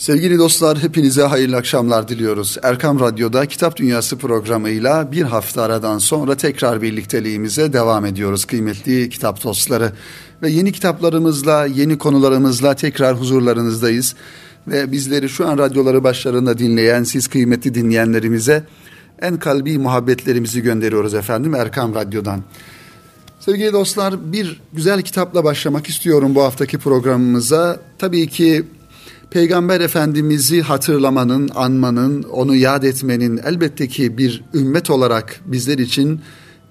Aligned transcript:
Sevgili 0.00 0.38
dostlar 0.38 0.78
hepinize 0.78 1.22
hayırlı 1.22 1.56
akşamlar 1.56 2.08
diliyoruz. 2.08 2.56
Erkam 2.62 3.00
Radyo'da 3.00 3.46
Kitap 3.46 3.76
Dünyası 3.76 4.18
programıyla 4.18 5.12
bir 5.12 5.22
hafta 5.22 5.62
aradan 5.62 5.98
sonra 5.98 6.36
tekrar 6.36 6.82
birlikteliğimize 6.82 7.72
devam 7.72 8.06
ediyoruz 8.06 8.44
kıymetli 8.44 9.10
kitap 9.10 9.44
dostları. 9.44 9.92
Ve 10.42 10.50
yeni 10.50 10.72
kitaplarımızla, 10.72 11.66
yeni 11.66 11.98
konularımızla 11.98 12.74
tekrar 12.74 13.20
huzurlarınızdayız. 13.20 14.14
Ve 14.66 14.92
bizleri 14.92 15.28
şu 15.28 15.48
an 15.48 15.58
radyoları 15.58 16.04
başlarında 16.04 16.58
dinleyen 16.58 17.04
siz 17.04 17.28
kıymetli 17.28 17.74
dinleyenlerimize 17.74 18.64
en 19.22 19.38
kalbi 19.38 19.78
muhabbetlerimizi 19.78 20.62
gönderiyoruz 20.62 21.14
efendim 21.14 21.54
Erkam 21.54 21.94
Radyo'dan. 21.94 22.42
Sevgili 23.40 23.72
dostlar 23.72 24.32
bir 24.32 24.60
güzel 24.72 25.02
kitapla 25.02 25.44
başlamak 25.44 25.86
istiyorum 25.86 26.34
bu 26.34 26.42
haftaki 26.42 26.78
programımıza. 26.78 27.80
Tabii 27.98 28.28
ki 28.28 28.64
Peygamber 29.30 29.80
Efendimiz'i 29.80 30.62
hatırlamanın, 30.62 31.50
anmanın, 31.54 32.22
onu 32.22 32.54
yad 32.54 32.82
etmenin 32.82 33.40
elbette 33.44 33.88
ki 33.88 34.18
bir 34.18 34.44
ümmet 34.54 34.90
olarak 34.90 35.40
bizler 35.46 35.78
için 35.78 36.20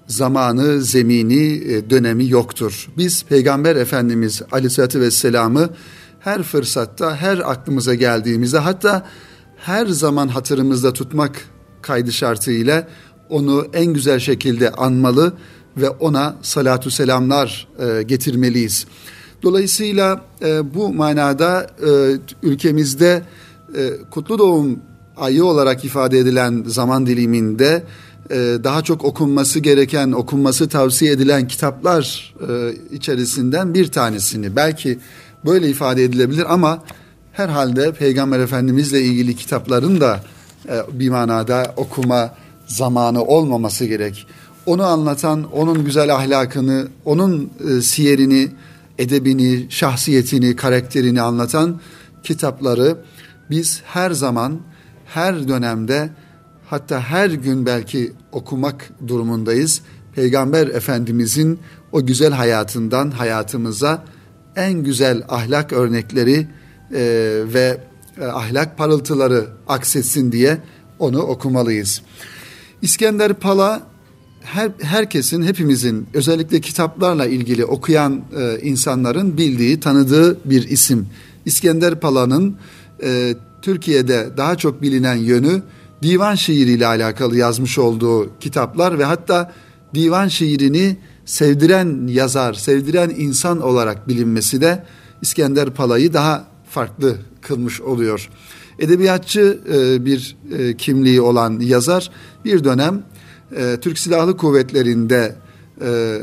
zamanı, 0.06 0.82
zemini, 0.82 1.52
e, 1.54 1.90
dönemi 1.90 2.28
yoktur. 2.28 2.88
Biz 2.96 3.24
Peygamber 3.24 3.76
Efendimiz 3.76 4.42
Aleyhisselatü 4.52 5.00
Vesselam'ı 5.00 5.70
her 6.20 6.42
fırsatta, 6.42 7.16
her 7.16 7.38
aklımıza 7.50 7.94
geldiğimizde 7.94 8.58
hatta 8.58 9.06
her 9.56 9.86
zaman 9.86 10.28
hatırımızda 10.28 10.92
tutmak 10.92 11.44
kaydı 11.82 12.12
şartıyla 12.12 12.88
onu 13.28 13.66
en 13.72 13.86
güzel 13.86 14.18
şekilde 14.18 14.70
anmalı 14.70 15.32
ve 15.76 15.90
ona 15.90 16.36
salatu 16.42 16.90
selamlar 16.90 17.68
e, 17.78 18.02
getirmeliyiz. 18.02 18.86
Dolayısıyla 19.42 20.24
e, 20.42 20.74
bu 20.74 20.94
manada 20.94 21.66
e, 21.86 22.18
ülkemizde 22.42 23.22
e, 23.76 23.90
kutlu 24.10 24.38
doğum 24.38 24.78
ayı 25.16 25.44
olarak 25.44 25.84
ifade 25.84 26.18
edilen 26.18 26.64
zaman 26.66 27.06
diliminde 27.06 27.82
e, 28.30 28.36
daha 28.64 28.82
çok 28.82 29.04
okunması 29.04 29.60
gereken, 29.60 30.12
okunması 30.12 30.68
tavsiye 30.68 31.12
edilen 31.12 31.48
kitaplar 31.48 32.34
e, 32.48 32.74
içerisinden 32.96 33.74
bir 33.74 33.86
tanesini 33.86 34.56
belki 34.56 34.98
böyle 35.44 35.68
ifade 35.68 36.04
edilebilir 36.04 36.54
ama 36.54 36.82
herhalde 37.32 37.92
Peygamber 37.92 38.38
Efendimizle 38.38 39.02
ilgili 39.02 39.36
kitapların 39.36 40.00
da 40.00 40.20
e, 40.68 40.82
bir 40.92 41.08
manada 41.08 41.74
okuma 41.76 42.34
zamanı 42.66 43.24
olmaması 43.24 43.84
gerek. 43.84 44.26
Onu 44.66 44.82
anlatan, 44.82 45.52
onun 45.52 45.84
güzel 45.84 46.14
ahlakını, 46.14 46.88
onun 47.04 47.50
e, 47.68 47.80
siyerini, 47.80 48.48
edebini, 49.00 49.66
şahsiyetini, 49.68 50.56
karakterini 50.56 51.22
anlatan 51.22 51.80
kitapları 52.22 52.98
biz 53.50 53.82
her 53.84 54.10
zaman, 54.10 54.60
her 55.06 55.48
dönemde 55.48 56.10
hatta 56.66 57.00
her 57.00 57.30
gün 57.30 57.66
belki 57.66 58.12
okumak 58.32 58.90
durumundayız. 59.08 59.82
Peygamber 60.14 60.66
Efendimizin 60.66 61.60
o 61.92 62.06
güzel 62.06 62.32
hayatından 62.32 63.10
hayatımıza 63.10 64.04
en 64.56 64.72
güzel 64.72 65.22
ahlak 65.28 65.72
örnekleri 65.72 66.48
e, 66.94 67.00
ve 67.54 67.80
e, 68.20 68.24
ahlak 68.24 68.78
parıltıları 68.78 69.46
aksetsin 69.68 70.32
diye 70.32 70.58
onu 70.98 71.20
okumalıyız. 71.22 72.02
İskender 72.82 73.34
Pala 73.34 73.89
her, 74.40 74.70
herkesin, 74.82 75.42
hepimizin 75.42 76.06
özellikle 76.14 76.60
kitaplarla 76.60 77.26
ilgili 77.26 77.64
okuyan 77.64 78.22
e, 78.38 78.60
insanların 78.60 79.36
bildiği, 79.36 79.80
tanıdığı 79.80 80.50
bir 80.50 80.68
isim. 80.68 81.06
İskender 81.44 82.00
Pala'nın 82.00 82.56
e, 83.02 83.34
Türkiye'de 83.62 84.28
daha 84.36 84.56
çok 84.56 84.82
bilinen 84.82 85.16
yönü 85.16 85.62
divan 86.02 86.34
şiiriyle 86.34 86.86
alakalı 86.86 87.36
yazmış 87.36 87.78
olduğu 87.78 88.38
kitaplar 88.38 88.98
ve 88.98 89.04
hatta 89.04 89.52
divan 89.94 90.28
şiirini 90.28 90.96
sevdiren 91.24 92.06
yazar, 92.06 92.54
sevdiren 92.54 93.10
insan 93.16 93.60
olarak 93.60 94.08
bilinmesi 94.08 94.60
de 94.60 94.84
İskender 95.22 95.70
Pala'yı 95.70 96.12
daha 96.12 96.44
farklı 96.70 97.16
kılmış 97.42 97.80
oluyor. 97.80 98.30
Edebiyatçı 98.78 99.58
e, 99.72 100.04
bir 100.04 100.36
e, 100.58 100.76
kimliği 100.76 101.20
olan 101.20 101.60
yazar 101.60 102.10
bir 102.44 102.64
dönem 102.64 103.02
e, 103.56 103.76
Türk 103.80 103.98
Silahlı 103.98 104.36
Kuvvetleri'nde 104.36 105.36
e, 105.82 106.18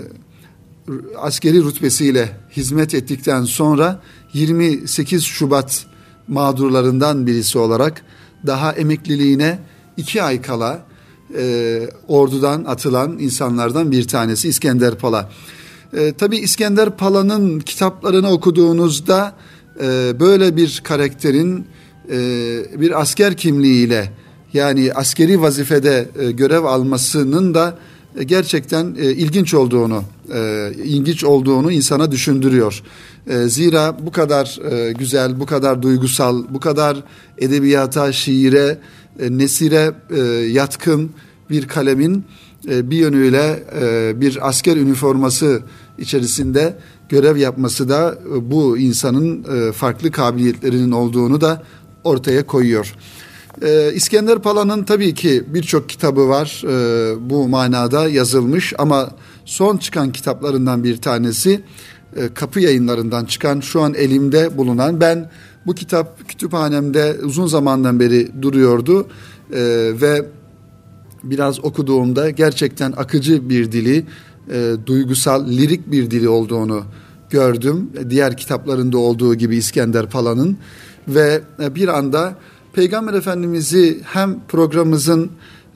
askeri 1.18 1.64
rütbesiyle 1.64 2.30
hizmet 2.52 2.94
ettikten 2.94 3.44
sonra 3.44 4.02
28 4.34 5.24
Şubat 5.24 5.86
mağdurlarından 6.28 7.28
birisi 7.28 7.58
olarak 7.58 8.02
daha 8.46 8.72
emekliliğine 8.72 9.60
iki 9.98 10.24
ay 10.24 10.42
kala 10.42 10.86
e, 11.38 11.90
ordudan 12.08 12.64
atılan 12.64 13.20
insanlardan 13.20 13.92
bir 13.92 14.08
tanesi 14.08 14.50
İskender 14.50 14.96
Pala. 14.96 15.32
E, 15.94 16.14
Tabi 16.14 16.38
İskender 16.38 16.98
Pala'nın 16.98 17.60
kitaplarını 17.60 18.32
okuduğunuzda 18.32 19.36
e, 19.82 20.20
böyle 20.20 20.56
bir 20.56 20.82
karakterin 20.84 21.66
e, 22.12 22.20
bir 22.82 23.02
asker 23.02 23.38
kimliğiyle 23.38 24.12
yani 24.58 24.94
askeri 24.94 25.42
vazifede 25.42 26.10
e, 26.20 26.32
görev 26.32 26.64
almasının 26.64 27.54
da 27.54 27.78
e, 28.18 28.24
gerçekten 28.24 28.96
e, 29.00 29.12
ilginç 29.12 29.54
olduğunu, 29.54 30.04
e, 30.34 30.72
ilginç 30.84 31.24
olduğunu 31.24 31.72
insana 31.72 32.12
düşündürüyor. 32.12 32.84
E, 33.28 33.48
zira 33.48 33.98
bu 34.06 34.12
kadar 34.12 34.60
e, 34.72 34.92
güzel, 34.94 35.40
bu 35.40 35.46
kadar 35.46 35.82
duygusal, 35.82 36.44
bu 36.50 36.60
kadar 36.60 36.98
edebiyata, 37.38 38.12
şiire, 38.12 38.80
e, 39.20 39.38
nesire 39.38 39.92
e, 40.10 40.22
yatkın 40.52 41.12
bir 41.50 41.68
kalemin 41.68 42.26
e, 42.70 42.90
bir 42.90 42.98
yönüyle 42.98 43.64
e, 43.82 44.22
bir 44.22 44.48
asker 44.48 44.78
üniforması 44.78 45.62
içerisinde 45.98 46.78
görev 47.10 47.38
yapması 47.38 47.90
da 47.90 48.18
e, 48.36 48.52
bu 48.52 48.78
insanın 48.78 49.44
e, 49.44 49.72
farklı 49.72 50.12
kabiliyetlerinin 50.12 50.92
olduğunu 50.92 51.42
da 51.42 51.64
ortaya 52.04 52.46
koyuyor. 52.48 52.96
Ee, 53.62 53.92
İskender 53.94 54.40
Pala'nın 54.40 54.84
tabii 54.84 55.14
ki 55.14 55.44
birçok 55.48 55.90
kitabı 55.90 56.30
var 56.30 56.64
e, 56.68 57.30
bu 57.30 57.48
manada 57.48 58.10
yazılmış 58.10 58.74
ama 58.78 59.10
son 59.46 59.78
çıkan 59.78 60.12
kitaplarından 60.12 60.84
bir 60.84 60.98
tanesi 60.98 61.62
e, 62.16 62.34
kapı 62.34 62.60
yayınlarından 62.60 63.26
çıkan 63.26 63.60
şu 63.60 63.82
an 63.82 63.94
elimde 63.94 64.58
bulunan 64.58 65.02
ben 65.02 65.30
bu 65.66 65.76
kitap 65.76 66.30
kütüphanemde 66.30 67.18
uzun 67.24 67.48
zamandan 67.48 68.00
beri 68.00 68.42
duruyordu 68.42 69.08
e, 69.54 69.62
ve 70.02 70.26
biraz 71.24 71.66
okuduğumda 71.66 72.30
gerçekten 72.30 72.92
akıcı 72.92 73.50
bir 73.50 73.72
dili, 73.72 74.06
e, 74.52 74.74
duygusal, 74.86 75.48
lirik 75.48 75.92
bir 75.92 76.12
dili 76.12 76.30
olduğunu 76.30 76.84
gördüm. 77.30 77.90
Diğer 78.10 78.38
kitaplarında 78.38 78.98
olduğu 78.98 79.36
gibi 79.36 79.56
İskender 79.56 80.10
Pala'nın 80.10 80.58
ve 81.08 81.42
e, 81.64 81.76
bir 81.76 81.88
anda 81.88 82.36
Peygamber 82.78 83.14
Efendimiz'i 83.14 84.00
hem 84.04 84.40
programımızın 84.48 85.32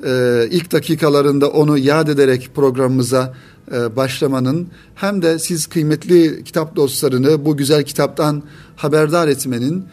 e, 0.06 0.47
ilk 0.51 0.72
dakikalarında 0.72 1.50
onu 1.50 1.78
yad 1.78 2.07
ederek 2.07 2.51
programımıza 2.56 3.34
e, 3.72 3.95
başlamanın 3.95 4.67
hem 4.95 5.22
de 5.22 5.40
siz 5.40 5.67
kıymetli 5.67 6.44
kitap 6.44 6.75
dostlarını 6.75 7.45
bu 7.45 7.57
güzel 7.57 7.84
kitaptan 7.84 8.44
haberdar 8.75 9.28
etmenin 9.28 9.85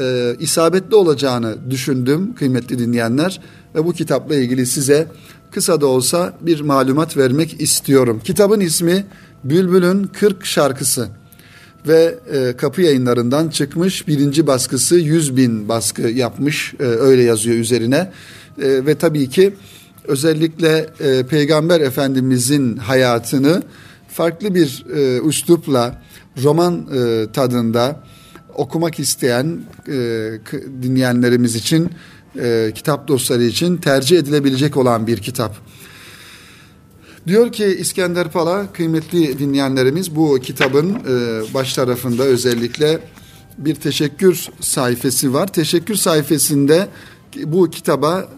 e, 0.00 0.36
isabetli 0.40 0.94
olacağını 0.94 1.70
düşündüm 1.70 2.34
kıymetli 2.34 2.78
dinleyenler 2.78 3.40
ve 3.74 3.84
bu 3.84 3.92
kitapla 3.92 4.34
ilgili 4.34 4.66
size 4.66 5.08
kısa 5.50 5.80
da 5.80 5.86
olsa 5.86 6.32
bir 6.40 6.60
malumat 6.60 7.16
vermek 7.16 7.60
istiyorum. 7.60 8.20
Kitabın 8.24 8.60
ismi 8.60 9.06
Bülbül'ün 9.44 10.04
40 10.04 10.46
şarkısı 10.46 11.19
ve 11.86 12.18
e, 12.32 12.56
kapı 12.56 12.82
yayınlarından 12.82 13.48
çıkmış 13.48 14.08
birinci 14.08 14.46
baskısı 14.46 14.96
100 14.96 15.36
bin 15.36 15.68
baskı 15.68 16.02
yapmış 16.02 16.74
e, 16.80 16.82
öyle 16.82 17.22
yazıyor 17.22 17.56
üzerine 17.56 17.96
e, 18.62 18.86
ve 18.86 18.94
tabii 18.94 19.28
ki 19.28 19.54
özellikle 20.04 20.86
e, 21.00 21.26
Peygamber 21.26 21.80
Efendimizin 21.80 22.76
hayatını 22.76 23.62
farklı 24.08 24.54
bir 24.54 24.84
e, 24.96 25.28
üslupla 25.28 26.02
roman 26.42 26.86
e, 26.94 27.26
tadında 27.32 28.00
okumak 28.54 28.98
isteyen 28.98 29.60
e, 29.88 29.92
dinleyenlerimiz 30.82 31.54
için 31.54 31.90
e, 32.40 32.72
kitap 32.74 33.08
dostları 33.08 33.42
için 33.42 33.76
tercih 33.76 34.18
edilebilecek 34.18 34.76
olan 34.76 35.06
bir 35.06 35.18
kitap. 35.18 35.56
Diyor 37.26 37.52
ki 37.52 37.64
İskender 37.64 38.30
Pala 38.30 38.72
kıymetli 38.72 39.38
dinleyenlerimiz 39.38 40.16
bu 40.16 40.38
kitabın 40.42 40.90
e, 40.90 41.42
baş 41.54 41.74
tarafında 41.74 42.22
özellikle 42.22 42.98
bir 43.58 43.74
teşekkür 43.74 44.46
sayfası 44.60 45.32
var. 45.32 45.52
Teşekkür 45.52 45.94
sayfasında 45.94 46.88
bu 47.44 47.70
kitaba 47.70 48.28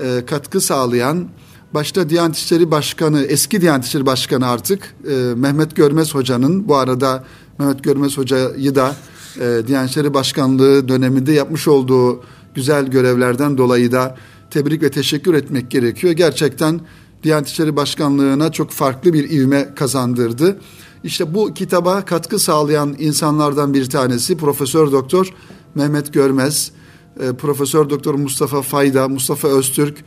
e, 0.00 0.26
katkı 0.26 0.60
sağlayan 0.60 1.28
başta 1.74 2.10
Diyanet 2.10 2.36
İşleri 2.36 2.70
Başkanı, 2.70 3.22
eski 3.22 3.60
Diyanet 3.60 3.84
İşleri 3.84 4.06
Başkanı 4.06 4.48
artık 4.48 4.94
e, 5.10 5.14
Mehmet 5.36 5.76
Görmez 5.76 6.14
Hoca'nın 6.14 6.68
bu 6.68 6.76
arada 6.76 7.24
Mehmet 7.58 7.84
Görmez 7.84 8.18
Hoca'yı 8.18 8.74
da 8.74 8.96
e, 9.40 9.66
Diyanet 9.66 9.90
İşleri 9.90 10.14
Başkanlığı 10.14 10.88
döneminde 10.88 11.32
yapmış 11.32 11.68
olduğu 11.68 12.24
güzel 12.54 12.86
görevlerden 12.86 13.58
dolayı 13.58 13.92
da 13.92 14.16
tebrik 14.50 14.82
ve 14.82 14.90
teşekkür 14.90 15.34
etmek 15.34 15.70
gerekiyor. 15.70 16.12
Gerçekten 16.12 16.80
Diyanet 17.22 17.48
İşleri 17.48 17.76
Başkanlığı'na 17.76 18.52
çok 18.52 18.70
farklı 18.70 19.12
bir 19.12 19.30
ivme 19.30 19.74
kazandırdı. 19.74 20.60
İşte 21.04 21.34
bu 21.34 21.54
kitaba 21.54 22.04
katkı 22.04 22.38
sağlayan 22.38 22.96
insanlardan 22.98 23.74
bir 23.74 23.90
tanesi 23.90 24.36
Profesör 24.36 24.92
Doktor 24.92 25.34
Mehmet 25.74 26.12
Görmez, 26.12 26.72
e, 27.20 27.32
Profesör 27.32 27.90
Doktor 27.90 28.14
Mustafa 28.14 28.62
Fayda, 28.62 29.08
Mustafa 29.08 29.48
Öztürk, 29.48 30.04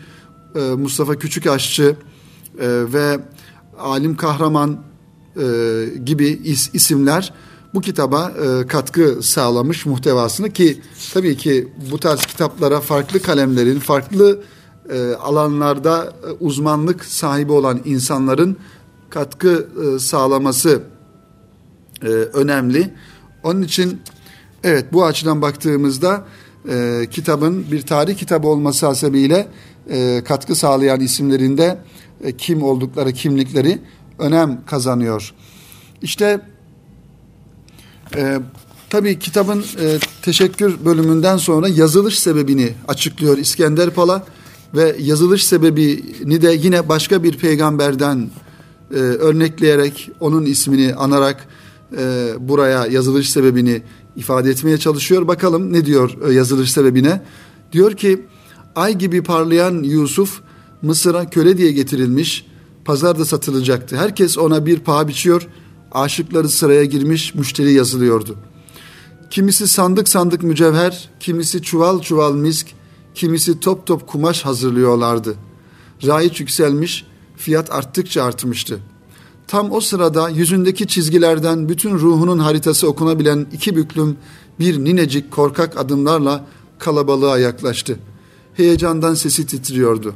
e, 0.56 0.60
Mustafa 0.60 1.16
Küçükaşçı 1.16 1.96
e, 2.60 2.68
ve 2.94 3.20
Alim 3.80 4.18
Kahraman 4.18 4.78
gibi 6.06 6.42
isimler 6.74 7.34
bu 7.74 7.82
kitaba 7.82 8.32
katkı 8.68 9.18
sağlamış 9.22 9.86
muhtevasını 9.86 10.50
ki 10.50 10.82
tabii 11.14 11.38
ki 11.38 11.74
bu 11.92 11.98
tarz 11.98 12.26
kitaplara 12.26 12.80
farklı 12.82 13.22
kalemlerin, 13.22 13.80
farklı 13.80 14.42
alanlarda 15.22 16.14
uzmanlık 16.40 17.06
sahibi 17.06 17.52
olan 17.52 17.82
insanların 17.86 18.58
katkı 19.10 19.68
sağlaması 20.00 20.84
önemli. 22.34 22.94
Onun 23.44 23.62
için 23.62 24.02
evet 24.64 24.94
bu 24.94 25.06
açıdan 25.06 25.42
baktığımızda 25.42 26.26
e, 26.70 27.08
kitabın 27.12 27.72
bir 27.72 27.82
tarih 27.82 28.18
kitabı 28.18 28.48
olması 28.48 28.86
hasebiyle 28.86 29.48
e, 29.90 30.22
katkı 30.26 30.56
sağlayan 30.56 31.00
isimlerinde 31.00 31.78
e, 32.24 32.38
kim 32.38 32.64
oldukları 32.64 33.14
kimlikleri 33.14 33.80
önem 34.20 34.66
kazanıyor. 34.66 35.34
İşte 36.02 36.42
e, 38.16 38.40
tabii 38.90 39.20
kitabın 39.20 39.60
e, 39.60 39.98
teşekkür 40.22 40.86
bölümünden 40.86 41.38
sonra 41.38 41.68
yazılış 41.68 42.20
sebebini 42.20 42.74
açıklıyor 42.88 43.38
İskender 43.38 43.90
Pala 43.90 44.26
ve 44.74 44.96
yazılış 45.00 45.46
sebebini 45.46 46.42
de 46.42 46.52
yine 46.62 46.90
başka 46.90 47.24
bir 47.24 47.38
peygamberden 47.38 48.30
e, 48.92 48.96
örnekleyerek 48.98 50.12
onun 50.20 50.46
ismini 50.46 50.96
anarak 50.96 51.48
e, 51.98 52.34
buraya 52.40 52.86
yazılış 52.86 53.30
sebebini 53.30 53.82
ifade 54.16 54.50
etmeye 54.50 54.78
çalışıyor. 54.78 55.28
Bakalım 55.28 55.74
ne 55.74 55.86
diyor 55.86 56.18
e, 56.30 56.34
yazılış 56.34 56.72
sebebine. 56.72 57.22
Diyor 57.72 57.94
ki 57.94 58.26
ay 58.76 58.98
gibi 58.98 59.24
parlayan 59.24 59.84
Yusuf 59.84 60.42
Mısır'a 60.82 61.30
köle 61.30 61.58
diye 61.58 61.72
getirilmiş, 61.72 62.46
pazarda 62.86 63.26
satılacaktı. 63.26 63.98
Herkes 63.98 64.38
ona 64.38 64.66
bir 64.66 64.80
paha 64.80 65.08
biçiyor, 65.08 65.48
aşıkları 65.92 66.50
sıraya 66.50 66.86
girmiş, 66.86 67.36
müşteri 67.36 67.74
yazılıyordu. 67.74 68.36
Kimisi 69.30 69.68
sandık 69.68 70.10
sandık 70.10 70.44
mücevher, 70.44 71.10
kimisi 71.20 71.62
çuval 71.62 72.02
çuval 72.02 72.34
misk, 72.34 72.68
kimisi 73.16 73.60
top 73.60 73.86
top 73.86 74.08
kumaş 74.08 74.46
hazırlıyorlardı. 74.46 75.36
Raiç 76.08 76.40
yükselmiş, 76.40 77.06
fiyat 77.38 77.72
arttıkça 77.72 78.24
artmıştı. 78.24 78.80
Tam 79.48 79.72
o 79.72 79.82
sırada 79.82 80.30
yüzündeki 80.30 80.88
çizgilerden 80.88 81.70
bütün 81.70 81.92
ruhunun 81.92 82.40
haritası 82.40 82.88
okunabilen 82.88 83.48
iki 83.54 83.76
büklüm 83.76 84.18
bir 84.60 84.86
ninecik 84.86 85.32
korkak 85.32 85.78
adımlarla 85.78 86.46
kalabalığa 86.80 87.40
yaklaştı. 87.40 88.00
Heyecandan 88.54 89.14
sesi 89.14 89.48
titriyordu. 89.48 90.14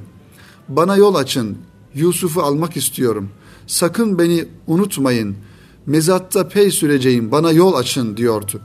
Bana 0.69 0.95
yol 0.95 1.15
açın, 1.15 1.57
Yusuf'u 1.95 2.41
almak 2.41 2.77
istiyorum. 2.77 3.29
Sakın 3.67 4.19
beni 4.19 4.45
unutmayın. 4.67 5.35
Mezatta 5.85 6.47
pey 6.47 6.71
süreceğim, 6.71 7.31
bana 7.31 7.51
yol 7.51 7.73
açın 7.73 8.17
diyordu. 8.17 8.61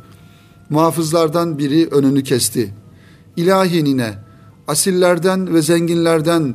Muhafızlardan 0.70 1.58
biri 1.58 1.88
önünü 1.88 2.22
kesti. 2.22 2.74
İlahi 3.36 3.84
nine, 3.84 4.18
asillerden 4.68 5.54
ve 5.54 5.62
zenginlerden 5.62 6.54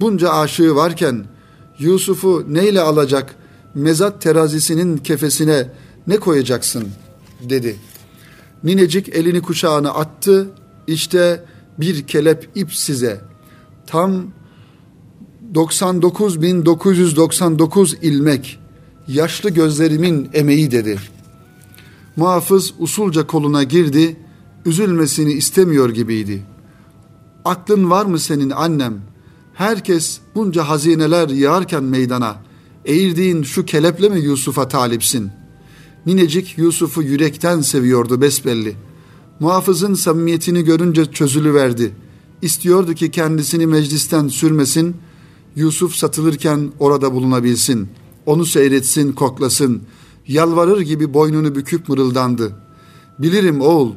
bunca 0.00 0.32
aşığı 0.32 0.74
varken 0.74 1.24
Yusuf'u 1.78 2.44
neyle 2.48 2.80
alacak 2.80 3.34
mezat 3.74 4.22
terazisinin 4.22 4.96
kefesine 4.96 5.70
ne 6.06 6.16
koyacaksın 6.16 6.88
dedi. 7.48 7.76
Ninecik 8.64 9.08
elini 9.08 9.42
kuşağına 9.42 9.90
attı. 9.90 10.50
İşte 10.86 11.44
bir 11.78 12.06
kelep 12.06 12.48
ip 12.54 12.74
size. 12.74 13.20
Tam 13.86 14.26
99.999 15.54 18.00
ilmek 18.02 18.58
yaşlı 19.08 19.50
gözlerimin 19.50 20.30
emeği 20.32 20.70
dedi. 20.70 20.98
Muhafız 22.16 22.74
usulca 22.78 23.26
koluna 23.26 23.62
girdi, 23.62 24.16
üzülmesini 24.66 25.32
istemiyor 25.32 25.90
gibiydi. 25.90 26.42
Aklın 27.48 27.90
var 27.90 28.06
mı 28.06 28.18
senin 28.18 28.50
annem? 28.50 29.00
Herkes 29.54 30.18
bunca 30.34 30.68
hazineler 30.68 31.28
yağarken 31.28 31.84
meydana, 31.84 32.36
eğirdiğin 32.84 33.42
şu 33.42 33.64
keleple 33.64 34.08
mi 34.08 34.20
Yusuf'a 34.20 34.68
talipsin? 34.68 35.30
Ninecik 36.06 36.58
Yusuf'u 36.58 37.02
yürekten 37.02 37.60
seviyordu 37.60 38.20
besbelli. 38.20 38.76
Muhafızın 39.40 39.94
samimiyetini 39.94 40.64
görünce 40.64 41.04
çözülü 41.04 41.54
verdi. 41.54 41.94
İstiyordu 42.42 42.94
ki 42.94 43.10
kendisini 43.10 43.66
meclisten 43.66 44.28
sürmesin, 44.28 44.96
Yusuf 45.56 45.94
satılırken 45.94 46.72
orada 46.78 47.12
bulunabilsin. 47.12 47.88
Onu 48.26 48.46
seyretsin, 48.46 49.12
koklasın. 49.12 49.82
Yalvarır 50.26 50.80
gibi 50.80 51.14
boynunu 51.14 51.54
büküp 51.54 51.88
mırıldandı. 51.88 52.52
Bilirim 53.18 53.60
oğul, 53.60 53.92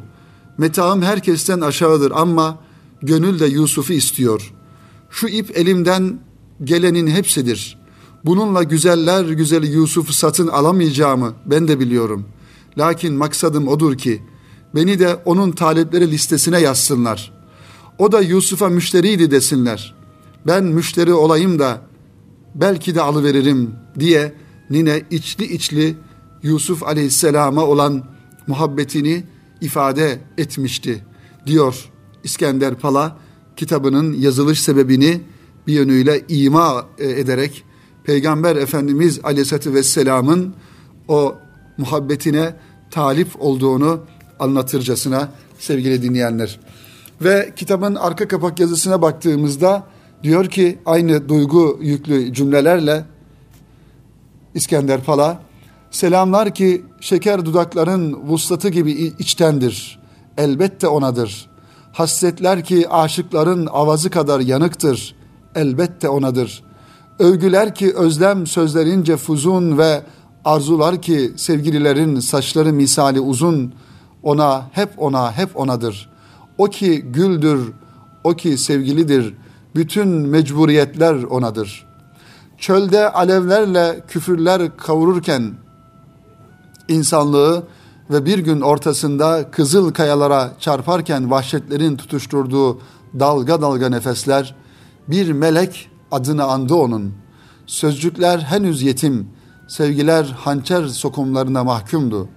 metaım 0.57 1.01
herkesten 1.01 1.61
aşağıdır 1.61 2.11
ama 2.15 2.70
gönül 3.03 3.39
de 3.39 3.45
Yusuf'u 3.45 3.93
istiyor. 3.93 4.53
Şu 5.09 5.27
ip 5.27 5.57
elimden 5.57 6.19
gelenin 6.63 7.07
hepsidir. 7.07 7.77
Bununla 8.25 8.63
güzeller 8.63 9.25
güzeli 9.25 9.67
Yusuf'u 9.67 10.13
satın 10.13 10.47
alamayacağımı 10.47 11.33
ben 11.45 11.67
de 11.67 11.79
biliyorum. 11.79 12.25
Lakin 12.77 13.13
maksadım 13.13 13.67
odur 13.67 13.97
ki 13.97 14.21
beni 14.75 14.99
de 14.99 15.15
onun 15.25 15.51
talepleri 15.51 16.11
listesine 16.11 16.59
yazsınlar. 16.59 17.33
O 17.99 18.11
da 18.11 18.21
Yusuf'a 18.21 18.69
müşteriydi 18.69 19.31
desinler. 19.31 19.95
Ben 20.47 20.63
müşteri 20.63 21.13
olayım 21.13 21.59
da 21.59 21.81
belki 22.55 22.95
de 22.95 23.01
alıveririm 23.01 23.75
diye 23.99 24.33
nine 24.69 25.01
içli 25.11 25.45
içli 25.45 25.97
Yusuf 26.43 26.83
aleyhisselama 26.83 27.65
olan 27.65 28.03
muhabbetini 28.47 29.23
ifade 29.61 30.21
etmişti 30.37 31.03
diyor 31.45 31.91
İskender 32.23 32.75
Pala 32.75 33.17
kitabının 33.55 34.13
yazılış 34.13 34.61
sebebini 34.61 35.21
bir 35.67 35.73
yönüyle 35.73 36.25
ima 36.27 36.85
e, 36.97 37.09
ederek 37.09 37.63
Peygamber 38.03 38.55
Efendimiz 38.55 39.19
Aleyhisselatü 39.23 39.73
Vesselam'ın 39.73 40.53
o 41.07 41.35
muhabbetine 41.77 42.55
talip 42.91 43.27
olduğunu 43.39 43.99
anlatırcasına 44.39 45.31
sevgili 45.59 46.01
dinleyenler. 46.01 46.59
Ve 47.21 47.53
kitabın 47.55 47.95
arka 47.95 48.27
kapak 48.27 48.59
yazısına 48.59 49.01
baktığımızda 49.01 49.87
diyor 50.23 50.45
ki 50.45 50.79
aynı 50.85 51.29
duygu 51.29 51.79
yüklü 51.81 52.33
cümlelerle 52.33 53.05
İskender 54.53 55.03
Pala 55.03 55.41
selamlar 55.91 56.55
ki 56.55 56.81
şeker 57.01 57.45
dudakların 57.45 58.13
vuslatı 58.13 58.69
gibi 58.69 58.91
içtendir. 58.91 59.99
Elbette 60.37 60.87
onadır. 60.87 61.50
Hasretler 61.93 62.63
ki 62.63 62.89
aşıkların 62.89 63.67
avazı 63.71 64.09
kadar 64.09 64.39
yanıktır. 64.39 65.15
Elbette 65.55 66.09
onadır.'' 66.09 66.71
Övgüler 67.21 67.75
ki 67.75 67.93
özlem 67.95 68.47
sözlerince 68.47 69.17
fuzun 69.17 69.77
ve 69.77 70.03
arzular 70.45 71.01
ki 71.01 71.31
sevgililerin 71.35 72.19
saçları 72.19 72.73
misali 72.73 73.19
uzun 73.19 73.73
ona 74.23 74.69
hep 74.71 74.89
ona 74.97 75.37
hep 75.37 75.57
onadır. 75.59 76.09
O 76.57 76.65
ki 76.65 77.01
güldür, 77.01 77.73
o 78.23 78.33
ki 78.33 78.57
sevgilidir. 78.57 79.33
Bütün 79.75 80.07
mecburiyetler 80.07 81.23
onadır. 81.23 81.87
Çölde 82.57 83.11
alevlerle 83.11 84.01
küfürler 84.07 84.77
kavururken 84.77 85.51
insanlığı 86.87 87.63
ve 88.11 88.25
bir 88.25 88.39
gün 88.39 88.61
ortasında 88.61 89.51
kızıl 89.51 89.91
kayalara 89.93 90.53
çarparken 90.59 91.31
vahşetlerin 91.31 91.97
tutuşturduğu 91.97 92.79
dalga 93.19 93.61
dalga 93.61 93.89
nefesler 93.89 94.55
bir 95.07 95.31
melek 95.31 95.89
adını 96.11 96.43
andı 96.43 96.75
onun. 96.75 97.13
Sözcükler 97.65 98.39
henüz 98.39 98.81
yetim, 98.81 99.27
sevgiler 99.67 100.23
hançer 100.23 100.87
sokumlarına 100.87 101.63
mahkumdu. 101.63 102.29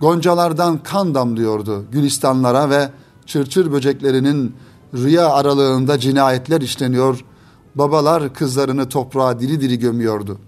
Goncalardan 0.00 0.82
kan 0.82 1.14
damlıyordu 1.14 1.84
gülistanlara 1.92 2.70
ve 2.70 2.88
çırçır 3.26 3.72
böceklerinin 3.72 4.54
rüya 4.94 5.28
aralığında 5.28 5.98
cinayetler 5.98 6.60
işleniyor, 6.60 7.24
babalar 7.74 8.34
kızlarını 8.34 8.88
toprağa 8.88 9.40
diri 9.40 9.60
diri 9.60 9.78
gömüyordu. 9.78 10.38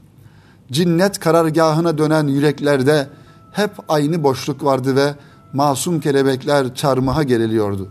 Cinnet 0.73 1.19
karargahına 1.19 1.99
dönen 1.99 2.27
yüreklerde 2.27 3.09
hep 3.55 3.71
aynı 3.89 4.23
boşluk 4.23 4.65
vardı 4.65 4.97
ve 4.97 5.15
masum 5.53 6.01
kelebekler 6.01 6.75
çarmıha 6.75 7.23
geriliyordu. 7.23 7.89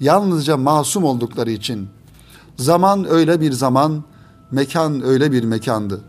Yalnızca 0.00 0.56
masum 0.56 1.04
oldukları 1.04 1.50
için. 1.50 1.88
Zaman 2.56 3.06
öyle 3.10 3.40
bir 3.40 3.52
zaman, 3.52 4.04
mekan 4.50 5.02
öyle 5.04 5.32
bir 5.32 5.44
mekandı. 5.44 6.00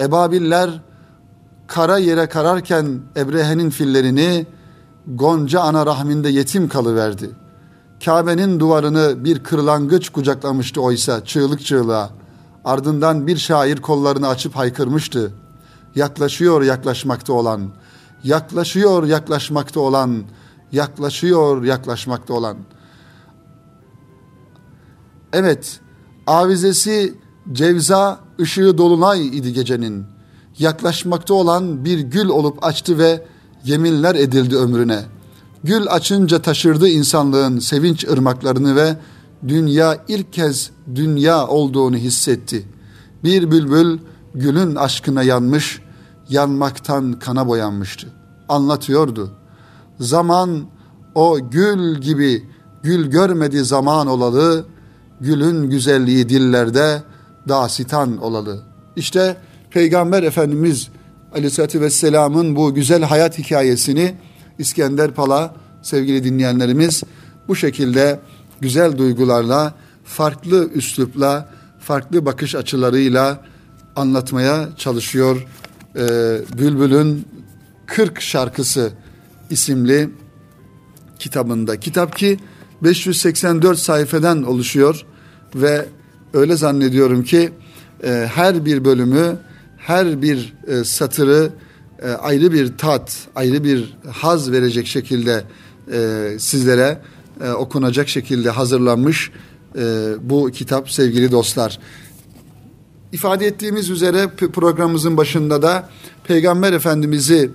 Ebabiller 0.00 0.82
kara 1.66 1.98
yere 1.98 2.26
kararken 2.26 3.00
Ebrehe'nin 3.16 3.70
fillerini 3.70 4.46
Gonca 5.06 5.60
ana 5.60 5.86
rahminde 5.86 6.28
yetim 6.28 6.68
kalıverdi. 6.68 7.30
Kabe'nin 8.04 8.60
duvarını 8.60 9.24
bir 9.24 9.42
kırlangıç 9.42 10.08
kucaklamıştı 10.08 10.80
oysa 10.80 11.24
çığlık 11.24 11.64
çığlığa. 11.64 12.10
Ardından 12.64 13.26
bir 13.26 13.36
şair 13.36 13.76
kollarını 13.76 14.28
açıp 14.28 14.56
haykırmıştı. 14.56 15.32
Yaklaşıyor 15.94 16.62
yaklaşmakta 16.62 17.32
olan, 17.32 17.70
yaklaşıyor 18.24 19.06
yaklaşmakta 19.06 19.80
olan, 19.80 20.22
yaklaşıyor 20.72 21.64
yaklaşmakta 21.64 22.34
olan. 22.34 22.56
Evet, 25.32 25.80
avizesi 26.26 27.14
cevza 27.52 28.20
ışığı 28.40 28.78
dolunay 28.78 29.26
idi 29.26 29.52
gecenin. 29.52 30.04
Yaklaşmakta 30.58 31.34
olan 31.34 31.84
bir 31.84 31.98
gül 31.98 32.28
olup 32.28 32.64
açtı 32.64 32.98
ve 32.98 33.24
yeminler 33.64 34.14
edildi 34.14 34.56
ömrüne. 34.56 35.04
Gül 35.64 35.86
açınca 35.86 36.42
taşırdı 36.42 36.88
insanlığın 36.88 37.58
sevinç 37.58 38.04
ırmaklarını 38.04 38.76
ve 38.76 38.96
dünya 39.48 40.04
ilk 40.08 40.32
kez 40.32 40.70
dünya 40.94 41.46
olduğunu 41.46 41.96
hissetti. 41.96 42.66
Bir 43.24 43.50
bülbül 43.50 43.98
gülün 44.34 44.74
aşkına 44.74 45.22
yanmış, 45.22 45.80
yanmaktan 46.30 47.12
kana 47.12 47.46
boyanmıştı. 47.46 48.08
Anlatıyordu. 48.48 49.30
Zaman 50.00 50.64
o 51.14 51.50
gül 51.50 52.00
gibi 52.00 52.48
gül 52.82 53.10
görmedi 53.10 53.64
zaman 53.64 54.06
olalı, 54.06 54.64
gülün 55.20 55.70
güzelliği 55.70 56.28
dillerde 56.28 57.02
dasitan 57.48 58.16
olalı. 58.22 58.62
İşte 58.96 59.36
Peygamber 59.70 60.22
Efendimiz 60.22 60.88
Aleyhisselatü 61.34 61.80
Vesselam'ın 61.80 62.56
bu 62.56 62.74
güzel 62.74 63.02
hayat 63.02 63.38
hikayesini 63.38 64.14
İskender 64.58 65.10
Pala 65.10 65.54
sevgili 65.82 66.24
dinleyenlerimiz 66.24 67.02
bu 67.48 67.56
şekilde 67.56 68.20
güzel 68.60 68.98
duygularla, 68.98 69.74
farklı 70.04 70.70
üslupla, 70.74 71.48
farklı 71.78 72.26
bakış 72.26 72.54
açılarıyla 72.54 73.44
anlatmaya 73.96 74.68
çalışıyor. 74.76 75.46
Ee, 75.96 76.38
Bülbül'ün 76.58 77.26
40 77.86 78.20
şarkısı 78.20 78.92
isimli 79.50 80.10
kitabında. 81.18 81.80
Kitap 81.80 82.16
ki 82.16 82.38
584 82.82 83.78
sayfeden 83.78 84.42
oluşuyor 84.42 85.06
ve 85.54 85.86
öyle 86.34 86.56
zannediyorum 86.56 87.24
ki 87.24 87.52
e, 88.04 88.28
her 88.34 88.64
bir 88.64 88.84
bölümü, 88.84 89.38
her 89.76 90.22
bir 90.22 90.54
e, 90.66 90.84
satırı 90.84 91.50
e, 92.02 92.08
ayrı 92.08 92.52
bir 92.52 92.78
tat, 92.78 93.16
ayrı 93.34 93.64
bir 93.64 93.96
haz 94.12 94.52
verecek 94.52 94.86
şekilde 94.86 95.44
e, 95.92 96.28
sizlere 96.38 96.98
e, 97.44 97.50
okunacak 97.50 98.08
şekilde 98.08 98.50
hazırlanmış 98.50 99.30
e, 99.78 100.12
bu 100.22 100.50
kitap 100.50 100.90
sevgili 100.90 101.32
dostlar. 101.32 101.78
İfade 103.12 103.46
ettiğimiz 103.46 103.90
üzere 103.90 104.28
programımızın 104.28 105.16
başında 105.16 105.62
da 105.62 105.88
Peygamber 106.24 106.72
Efendimiz'i 106.72 107.50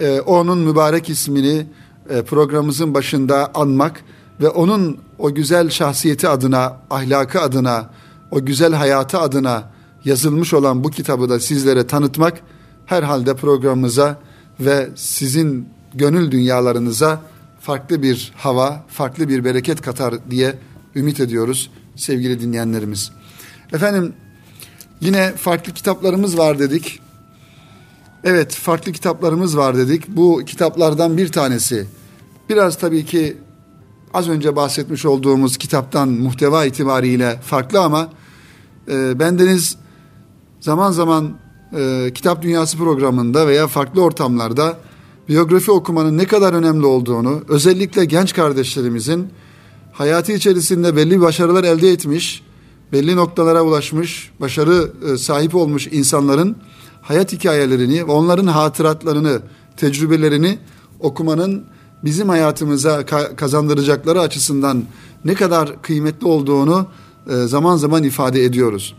e, 0.00 0.20
onun 0.20 0.58
mübarek 0.58 1.08
ismini 1.08 1.66
e, 2.10 2.22
programımızın 2.22 2.94
başında 2.94 3.50
anmak 3.54 4.04
ve 4.40 4.48
onun 4.48 4.98
o 5.18 5.34
güzel 5.34 5.70
şahsiyeti 5.70 6.28
adına, 6.28 6.76
ahlakı 6.90 7.40
adına, 7.40 7.90
o 8.30 8.44
güzel 8.44 8.72
hayatı 8.72 9.18
adına 9.18 9.70
yazılmış 10.04 10.54
olan 10.54 10.84
bu 10.84 10.90
kitabı 10.90 11.28
da 11.28 11.40
sizlere 11.40 11.86
tanıtmak 11.86 12.40
herhalde 12.86 13.36
programımıza 13.36 14.18
ve 14.60 14.88
sizin 14.94 15.68
gönül 15.94 16.30
dünyalarınıza 16.30 17.22
farklı 17.60 18.02
bir 18.02 18.32
hava, 18.36 18.84
farklı 18.88 19.28
bir 19.28 19.44
bereket 19.44 19.82
katar 19.82 20.30
diye 20.30 20.58
ümit 20.94 21.20
ediyoruz 21.20 21.70
sevgili 21.96 22.40
dinleyenlerimiz. 22.40 23.12
Efendim 23.72 24.14
yine 25.00 25.32
farklı 25.36 25.72
kitaplarımız 25.72 26.38
var 26.38 26.58
dedik. 26.58 27.00
Evet 28.24 28.54
farklı 28.54 28.92
kitaplarımız 28.92 29.56
var 29.56 29.76
dedik. 29.76 30.08
Bu 30.08 30.42
kitaplardan 30.46 31.16
bir 31.16 31.32
tanesi 31.32 31.86
biraz 32.48 32.78
tabii 32.78 33.04
ki 33.04 33.36
az 34.14 34.28
önce 34.28 34.56
bahsetmiş 34.56 35.06
olduğumuz 35.06 35.56
kitaptan 35.56 36.08
muhteva 36.08 36.64
itibariyle 36.64 37.40
farklı 37.42 37.80
ama 37.80 38.08
e, 38.88 39.18
bendeniz 39.18 39.76
zaman 40.60 40.92
zaman 40.92 41.36
e, 41.76 42.10
Kitap 42.14 42.42
Dünyası 42.42 42.78
programında 42.78 43.46
veya 43.46 43.66
farklı 43.66 44.02
ortamlarda 44.02 44.78
biyografi 45.28 45.70
okumanın 45.70 46.18
ne 46.18 46.26
kadar 46.26 46.52
önemli 46.52 46.86
olduğunu, 46.86 47.42
özellikle 47.48 48.04
genç 48.04 48.34
kardeşlerimizin 48.34 49.28
hayatı 49.92 50.32
içerisinde 50.32 50.96
belli 50.96 51.20
başarılar 51.20 51.64
elde 51.64 51.90
etmiş, 51.90 52.42
belli 52.92 53.16
noktalara 53.16 53.62
ulaşmış, 53.62 54.30
başarı 54.40 54.90
e, 55.12 55.16
sahip 55.18 55.54
olmuş 55.54 55.86
insanların 55.86 56.56
hayat 57.02 57.32
hikayelerini, 57.32 58.04
onların 58.04 58.46
hatıratlarını, 58.46 59.40
tecrübelerini 59.76 60.58
okumanın 61.00 61.64
bizim 62.04 62.28
hayatımıza 62.28 63.06
kazandıracakları 63.36 64.20
açısından 64.20 64.84
ne 65.24 65.34
kadar 65.34 65.82
kıymetli 65.82 66.26
olduğunu 66.26 66.86
e, 67.30 67.34
zaman 67.34 67.76
zaman 67.76 68.02
ifade 68.02 68.44
ediyoruz. 68.44 68.96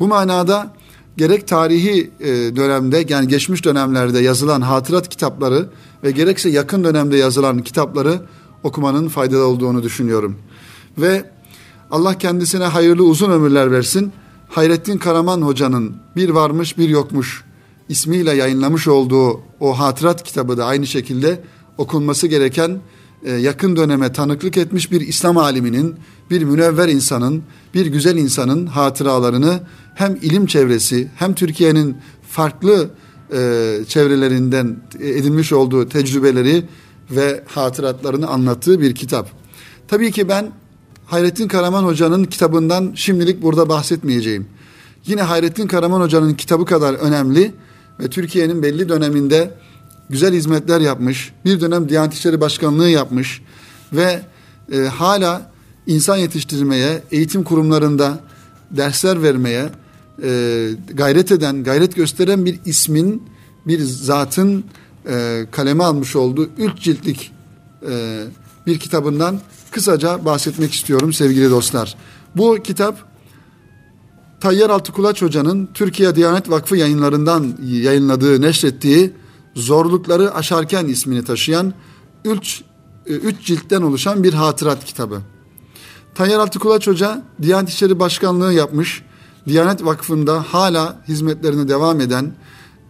Bu 0.00 0.08
manada 0.08 0.72
gerek 1.16 1.48
tarihi 1.48 2.10
e, 2.20 2.26
dönemde 2.56 3.04
yani 3.08 3.28
geçmiş 3.28 3.64
dönemlerde 3.64 4.18
yazılan 4.18 4.60
hatırat 4.60 5.08
kitapları 5.08 5.68
ve 6.04 6.10
gerekse 6.10 6.50
yakın 6.50 6.84
dönemde 6.84 7.16
yazılan 7.16 7.62
kitapları 7.62 8.20
okumanın 8.62 9.08
faydalı 9.08 9.46
olduğunu 9.46 9.82
düşünüyorum. 9.82 10.36
Ve 10.98 11.30
Allah 11.90 12.18
kendisine 12.18 12.64
hayırlı 12.64 13.04
uzun 13.04 13.30
ömürler 13.30 13.72
versin. 13.72 14.12
Hayrettin 14.48 14.98
Karaman 14.98 15.42
Hoca'nın 15.42 15.96
Bir 16.16 16.28
Varmış 16.28 16.78
Bir 16.78 16.88
Yokmuş 16.88 17.44
ismiyle 17.88 18.34
yayınlamış 18.34 18.88
olduğu 18.88 19.40
o 19.60 19.78
hatırat 19.78 20.22
kitabı 20.22 20.56
da 20.56 20.64
aynı 20.64 20.86
şekilde 20.86 21.42
okunması 21.78 22.26
gereken 22.26 22.80
e, 23.24 23.32
yakın 23.32 23.76
döneme 23.76 24.12
tanıklık 24.12 24.56
etmiş 24.56 24.92
bir 24.92 25.00
İslam 25.00 25.36
aliminin, 25.36 25.94
bir 26.30 26.42
münevver 26.42 26.88
insanın, 26.88 27.42
bir 27.74 27.86
güzel 27.86 28.16
insanın 28.16 28.66
hatıralarını 28.66 29.60
hem 29.94 30.18
ilim 30.22 30.46
çevresi 30.46 31.10
hem 31.16 31.34
Türkiye'nin 31.34 31.96
farklı 32.28 32.90
e, 33.32 33.38
çevrelerinden 33.88 34.76
edinmiş 35.00 35.52
olduğu 35.52 35.88
tecrübeleri 35.88 36.64
ve 37.10 37.44
hatıratlarını 37.46 38.26
anlattığı 38.26 38.80
bir 38.80 38.94
kitap. 38.94 39.28
Tabii 39.88 40.12
ki 40.12 40.28
ben 40.28 40.52
Hayrettin 41.06 41.48
Karaman 41.48 41.84
Hoca'nın 41.84 42.24
kitabından 42.24 42.92
şimdilik 42.94 43.42
burada 43.42 43.68
bahsetmeyeceğim. 43.68 44.46
Yine 45.06 45.22
Hayrettin 45.22 45.66
Karaman 45.66 46.00
Hoca'nın 46.00 46.34
kitabı 46.34 46.64
kadar 46.64 46.94
önemli 46.94 47.54
ve 48.00 48.08
Türkiye'nin 48.08 48.62
belli 48.62 48.88
döneminde 48.88 49.50
güzel 50.10 50.34
hizmetler 50.34 50.80
yapmış. 50.80 51.32
Bir 51.44 51.60
dönem 51.60 51.88
Diyanet 51.88 52.14
İşleri 52.14 52.40
Başkanlığı 52.40 52.88
yapmış 52.88 53.42
ve 53.92 54.22
e, 54.72 54.78
hala 54.78 55.50
insan 55.86 56.16
yetiştirmeye, 56.16 57.02
eğitim 57.10 57.44
kurumlarında 57.44 58.20
dersler 58.70 59.22
vermeye 59.22 59.68
e, 60.22 60.70
gayret 60.94 61.32
eden, 61.32 61.64
gayret 61.64 61.96
gösteren 61.96 62.44
bir 62.44 62.60
ismin, 62.64 63.22
bir 63.66 63.80
zatın 63.80 64.64
e, 65.08 65.46
kaleme 65.50 65.84
almış 65.84 66.16
olduğu 66.16 66.48
üç 66.58 66.78
ciltlik 66.78 67.32
e, 67.90 68.24
bir 68.66 68.78
kitabından 68.78 69.40
kısaca 69.76 70.24
bahsetmek 70.24 70.72
istiyorum 70.72 71.12
sevgili 71.12 71.50
dostlar. 71.50 71.96
Bu 72.36 72.58
kitap 72.64 72.98
Tayyar 74.40 74.70
Altıkulaç 74.70 75.22
Hoca'nın 75.22 75.68
Türkiye 75.74 76.16
Diyanet 76.16 76.50
Vakfı 76.50 76.76
yayınlarından 76.76 77.56
yayınladığı, 77.62 78.42
neşrettiği 78.42 79.12
Zorlukları 79.54 80.34
Aşarken 80.34 80.86
ismini 80.86 81.24
taşıyan 81.24 81.74
üç, 82.24 82.62
e, 83.06 83.12
üç 83.12 83.46
ciltten 83.46 83.82
oluşan 83.82 84.22
bir 84.22 84.34
hatırat 84.34 84.84
kitabı. 84.84 85.20
Tayyar 86.14 86.38
Altıkulaç 86.38 86.86
Hoca 86.86 87.22
Diyanet 87.42 87.68
İşleri 87.68 88.00
Başkanlığı 88.00 88.52
yapmış, 88.52 89.02
Diyanet 89.48 89.84
Vakfı'nda 89.84 90.42
hala 90.42 91.02
hizmetlerine 91.08 91.68
devam 91.68 92.00
eden, 92.00 92.34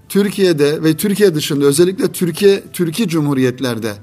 Türkiye'de 0.09 0.83
ve 0.83 0.97
Türkiye 0.97 1.35
dışında 1.35 1.64
özellikle 1.64 2.12
Türkiye 2.12 2.64
Türkiye 2.73 3.09
Cumhuriyetlerde 3.09 3.95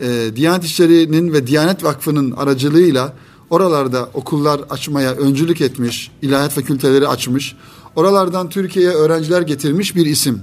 e, 0.00 0.36
Diyanet 0.36 0.64
İşleri'nin 0.64 1.32
ve 1.32 1.46
Diyanet 1.46 1.84
Vakfı'nın 1.84 2.30
aracılığıyla 2.30 3.12
oralarda 3.50 4.08
okullar 4.14 4.60
açmaya 4.70 5.12
öncülük 5.12 5.60
etmiş, 5.60 6.10
ilahiyat 6.22 6.52
fakülteleri 6.52 7.08
açmış, 7.08 7.56
oralardan 7.96 8.48
Türkiye'ye 8.48 8.92
öğrenciler 8.92 9.42
getirmiş 9.42 9.96
bir 9.96 10.06
isim. 10.06 10.42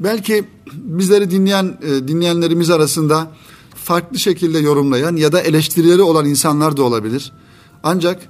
Belki 0.00 0.44
bizleri 0.72 1.30
dinleyen 1.30 1.78
e, 1.82 2.08
dinleyenlerimiz 2.08 2.70
arasında 2.70 3.30
farklı 3.74 4.18
şekilde 4.18 4.58
yorumlayan 4.58 5.16
ya 5.16 5.32
da 5.32 5.40
eleştirileri 5.40 6.02
olan 6.02 6.26
insanlar 6.26 6.76
da 6.76 6.82
olabilir. 6.82 7.32
Ancak 7.82 8.20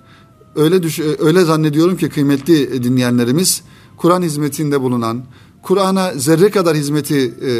öyle 0.56 0.82
düş 0.82 1.00
öyle 1.18 1.44
zannediyorum 1.44 1.96
ki 1.96 2.08
kıymetli 2.08 2.82
dinleyenlerimiz 2.82 3.62
Kur'an 3.96 4.22
hizmetinde 4.22 4.80
bulunan, 4.80 5.24
Kur'an'a 5.62 6.12
zerre 6.14 6.50
kadar 6.50 6.76
hizmeti 6.76 7.34
e, 7.42 7.50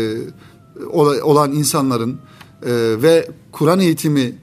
olan 1.23 1.53
insanların 1.53 2.19
e, 2.63 2.73
ve 3.03 3.31
Kur'an 3.53 3.81
eğitimi 3.81 4.21
e, 4.21 4.35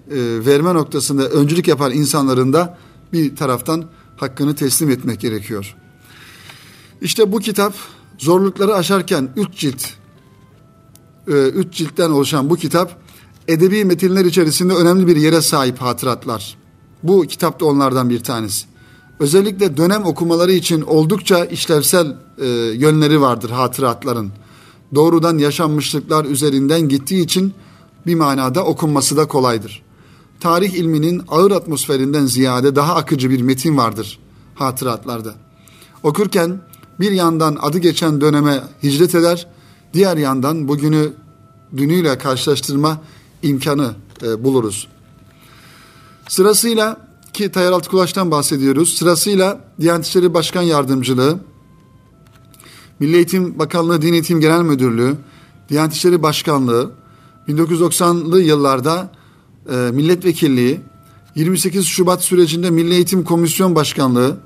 verme 0.46 0.74
noktasında 0.74 1.29
öncülük 1.29 1.67
yapan 1.67 1.91
insanların 1.91 2.53
da 2.53 2.77
bir 3.13 3.36
taraftan 3.36 3.86
hakkını 4.17 4.56
teslim 4.56 4.89
etmek 4.89 5.20
gerekiyor. 5.20 5.75
İşte 7.01 7.32
bu 7.32 7.39
kitap 7.39 7.74
zorlukları 8.17 8.75
aşarken 8.75 9.29
üç 9.36 9.56
cilt, 9.56 9.86
e, 11.27 11.32
üç 11.32 11.74
ciltten 11.74 12.10
oluşan 12.10 12.50
bu 12.50 12.56
kitap 12.56 12.98
edebi 13.48 13.86
metinler 13.86 14.25
içerisinde 14.25 14.74
önemli 14.74 15.08
bir 15.08 15.15
yere 15.15 15.41
sahip 15.41 15.77
hatıratlar. 15.82 16.58
Bu 17.03 17.22
kitap 17.22 17.60
da 17.60 17.65
onlardan 17.65 18.10
bir 18.10 18.20
tanesi. 18.20 18.65
Özellikle 19.20 19.77
dönem 19.77 20.06
okumaları 20.06 20.51
için 20.51 20.82
oldukça 20.82 21.46
işlevsel 21.46 22.17
e, 22.38 22.48
yönleri 22.74 23.22
vardır 23.22 23.50
hatıratların. 23.50 24.32
Doğrudan 24.96 25.38
yaşanmışlıklar 25.38 26.25
üzerinden 26.25 26.82
gittiği 26.82 27.24
için 27.24 27.53
bir 28.06 28.15
manada 28.15 28.63
okunması 28.63 29.17
da 29.17 29.27
kolaydır. 29.27 29.84
Tarih 30.39 30.74
ilminin 30.74 31.22
ağır 31.27 31.51
atmosferinden 31.51 32.25
ziyade 32.25 32.75
daha 32.75 32.96
akıcı 32.96 33.29
bir 33.29 33.41
metin 33.41 33.77
vardır 33.77 34.20
hatıratlarda. 34.56 35.34
Okurken 36.03 36.62
bir 37.00 37.12
yandan 37.12 37.58
adı 37.62 37.77
geçen 37.77 38.22
döneme 38.22 38.63
hicret 38.84 39.15
eder, 39.15 39.48
diğer 39.94 40.17
yandan 40.17 40.67
bugünü 40.67 41.13
dünüyle 41.77 42.17
karşılaştırma 42.17 43.01
imkanı 43.44 43.96
e, 44.24 44.44
buluruz. 44.44 44.88
Sırasıyla 46.29 47.08
ki 47.34 47.51
Tayyar 47.51 47.72
Altıkulaş'tan 47.72 48.32
bahsediyoruz. 48.32 48.94
Sırasıyla 48.94 49.62
Diyanet 49.82 50.06
İşleri 50.06 50.34
Başkan 50.34 50.62
Yardımcılığı, 50.62 51.39
Milli 53.00 53.16
Eğitim 53.16 53.60
Bakanlığı 53.60 54.01
Din 54.01 54.13
Eğitim 54.13 54.39
Genel 54.39 54.62
Müdürlüğü, 54.62 55.16
Diyanet 55.70 55.94
İşleri 55.94 56.24
Başkanlığı, 56.24 56.92
1990'lı 57.48 58.42
yıllarda 58.42 59.12
e, 59.70 59.75
milletvekilliği, 59.75 60.82
28 61.36 61.86
Şubat 61.86 62.24
sürecinde 62.24 62.70
Milli 62.70 62.94
Eğitim 62.94 63.24
Komisyon 63.24 63.75
Başkanlığı 63.75 64.38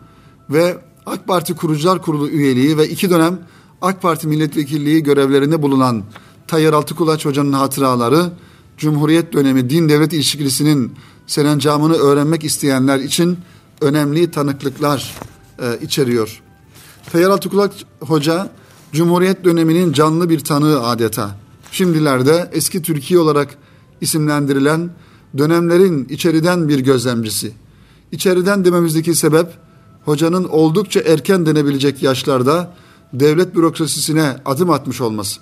ve 0.49 0.77
AK 1.05 1.27
Parti 1.27 1.55
Kurucular 1.55 2.01
Kurulu 2.01 2.29
üyeliği 2.29 2.77
ve 2.77 2.89
iki 2.89 3.09
dönem 3.09 3.39
AK 3.81 4.01
Parti 4.01 4.27
milletvekilliği 4.27 5.03
görevlerinde 5.03 5.61
bulunan 5.61 6.03
Tayyar 6.47 6.73
Altıkulaç 6.73 7.25
Hoca'nın 7.25 7.53
hatıraları, 7.53 8.31
Cumhuriyet 8.77 9.33
dönemi 9.33 9.69
din 9.69 9.89
devlet 9.89 10.13
ilişkisinin 10.13 10.91
serencamını 11.27 11.93
öğrenmek 11.93 12.43
isteyenler 12.43 12.99
için 12.99 13.37
önemli 13.81 14.31
tanıklıklar 14.31 15.15
e, 15.59 15.79
içeriyor. 15.81 16.41
Tayyar 17.09 17.29
Altıkulaç 17.29 17.71
Hoca, 17.99 18.49
Cumhuriyet 18.91 19.43
döneminin 19.43 19.93
canlı 19.93 20.29
bir 20.29 20.39
tanığı 20.39 20.83
adeta. 20.87 21.37
Şimdilerde 21.71 22.49
eski 22.53 22.81
Türkiye 22.81 23.19
olarak 23.19 23.57
isimlendirilen 24.01 24.89
dönemlerin 25.37 26.07
içeriden 26.09 26.67
bir 26.67 26.79
gözlemcisi. 26.79 27.51
İçeriden 28.11 28.65
dememizdeki 28.65 29.15
sebep 29.15 29.47
hocanın 30.05 30.43
oldukça 30.43 30.99
erken 30.99 31.45
denebilecek 31.45 32.03
yaşlarda 32.03 32.73
devlet 33.13 33.55
bürokrasisine 33.55 34.35
adım 34.45 34.69
atmış 34.69 35.01
olması. 35.01 35.41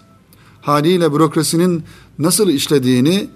Haliyle 0.62 1.14
bürokrasinin 1.14 1.84
nasıl 2.20 2.50
işlediğini 2.50 3.30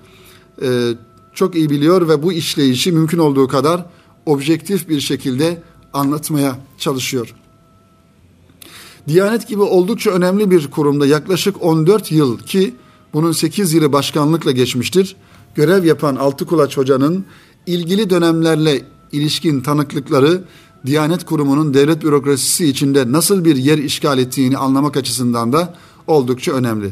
e, 0.62 0.94
çok 1.34 1.56
iyi 1.56 1.70
biliyor 1.70 2.08
ve 2.08 2.24
bu 2.24 2.34
işleyişi 2.34 2.92
mümkün 2.92 3.18
olduğu 3.18 3.48
kadar 3.48 3.86
objektif 4.26 4.90
bir 4.90 5.00
şekilde 5.00 5.64
anlatmaya 5.94 6.58
çalışıyor. 6.78 7.36
Diyanet 9.08 9.48
gibi 9.48 9.62
oldukça 9.62 10.12
önemli 10.12 10.52
bir 10.52 10.72
kurumda 10.72 11.06
yaklaşık 11.06 11.64
14 11.64 12.12
yıl 12.12 12.40
ki 12.40 12.76
bunun 13.14 13.32
8 13.32 13.74
yılı 13.74 13.94
başkanlıkla 13.94 14.52
geçmiştir. 14.52 15.16
Görev 15.56 15.84
yapan 15.86 16.16
Altıkulaç 16.16 16.78
Hoca'nın 16.78 17.26
ilgili 17.66 18.10
dönemlerle 18.10 18.82
ilişkin 19.12 19.62
tanıklıkları 19.62 20.44
Diyanet 20.86 21.26
Kurumu'nun 21.26 21.74
devlet 21.74 22.04
bürokrasisi 22.04 22.66
içinde 22.66 23.12
nasıl 23.12 23.46
bir 23.46 23.56
yer 23.56 23.78
işgal 23.78 24.18
ettiğini 24.18 24.58
anlamak 24.58 24.98
açısından 24.98 25.54
da 25.54 25.74
oldukça 26.08 26.52
önemli. 26.52 26.90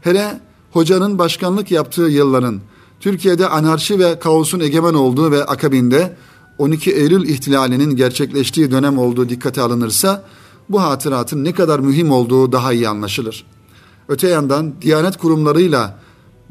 Hele 0.00 0.40
hocanın 0.70 1.18
başkanlık 1.18 1.70
yaptığı 1.70 2.02
yılların 2.02 2.60
Türkiye'de 3.00 3.48
anarşi 3.48 3.98
ve 3.98 4.18
kaosun 4.18 4.60
egemen 4.60 4.94
olduğu 4.94 5.30
ve 5.30 5.44
akabinde 5.44 6.16
12 6.58 6.90
Eylül 6.90 7.28
ihtilalinin 7.28 7.96
gerçekleştiği 7.96 8.70
dönem 8.70 8.98
olduğu 8.98 9.28
dikkate 9.28 9.60
alınırsa 9.60 10.24
bu 10.70 10.82
hatıratın 10.82 11.44
ne 11.44 11.52
kadar 11.52 11.80
mühim 11.80 12.10
olduğu 12.10 12.52
daha 12.52 12.72
iyi 12.72 12.88
anlaşılır. 12.88 13.44
Öte 14.08 14.28
yandan 14.28 14.74
Diyanet 14.82 15.16
kurumlarıyla 15.16 15.98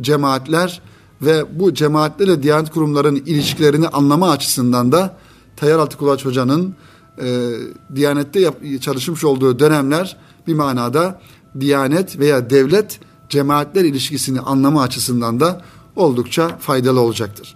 cemaatler 0.02 0.82
ve 1.22 1.60
bu 1.60 1.74
cemaatlerle 1.74 2.44
Diyanet 2.44 2.72
kurumların 2.72 3.16
ilişkilerini 3.16 3.88
anlama 3.88 4.30
açısından 4.30 4.92
da 4.92 5.18
Tayyar 5.56 5.80
Altıkulaç 5.80 6.26
Hoca'nın 6.26 6.76
e, 7.22 7.50
Diyanet'te 7.96 8.40
yap, 8.40 8.56
çalışmış 8.82 9.24
olduğu 9.24 9.60
dönemler 9.60 10.18
bir 10.48 10.54
manada 10.54 11.22
Diyanet 11.60 12.20
veya 12.20 12.50
devlet 12.50 13.00
cemaatler 13.30 13.84
ilişkisini 13.84 14.40
anlama 14.40 14.82
açısından 14.82 15.40
da 15.40 15.62
oldukça 15.96 16.58
faydalı 16.58 17.00
olacaktır. 17.00 17.56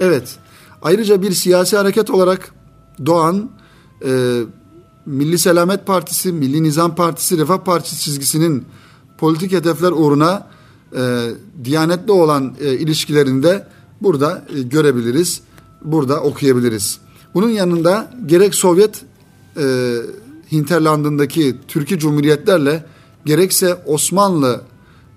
Evet, 0.00 0.36
ayrıca 0.82 1.22
bir 1.22 1.32
siyasi 1.32 1.76
hareket 1.76 2.10
olarak 2.10 2.54
doğan 3.06 3.50
e, 4.04 4.40
Milli 5.06 5.38
Selamet 5.38 5.86
Partisi, 5.86 6.32
Milli 6.32 6.62
Nizam 6.62 6.94
Partisi, 6.94 7.38
Refah 7.38 7.58
Partisi 7.58 8.00
çizgisinin 8.04 8.64
politik 9.18 9.52
hedefler 9.52 9.92
uğruna 9.92 10.46
e, 10.96 11.30
Diyanetli 11.64 12.12
olan 12.12 12.54
e, 12.60 12.74
ilişkilerinde 12.74 13.66
burada 14.00 14.44
e, 14.56 14.62
görebiliriz, 14.62 15.40
burada 15.84 16.20
okuyabiliriz. 16.20 16.98
Bunun 17.34 17.48
yanında 17.48 18.10
gerek 18.26 18.54
Sovyet 18.54 19.02
e, 19.56 19.96
hinterlandındaki 20.52 21.56
Türkiye 21.68 22.00
Cumhuriyetlerle 22.00 22.84
gerekse 23.24 23.74
Osmanlı 23.86 24.60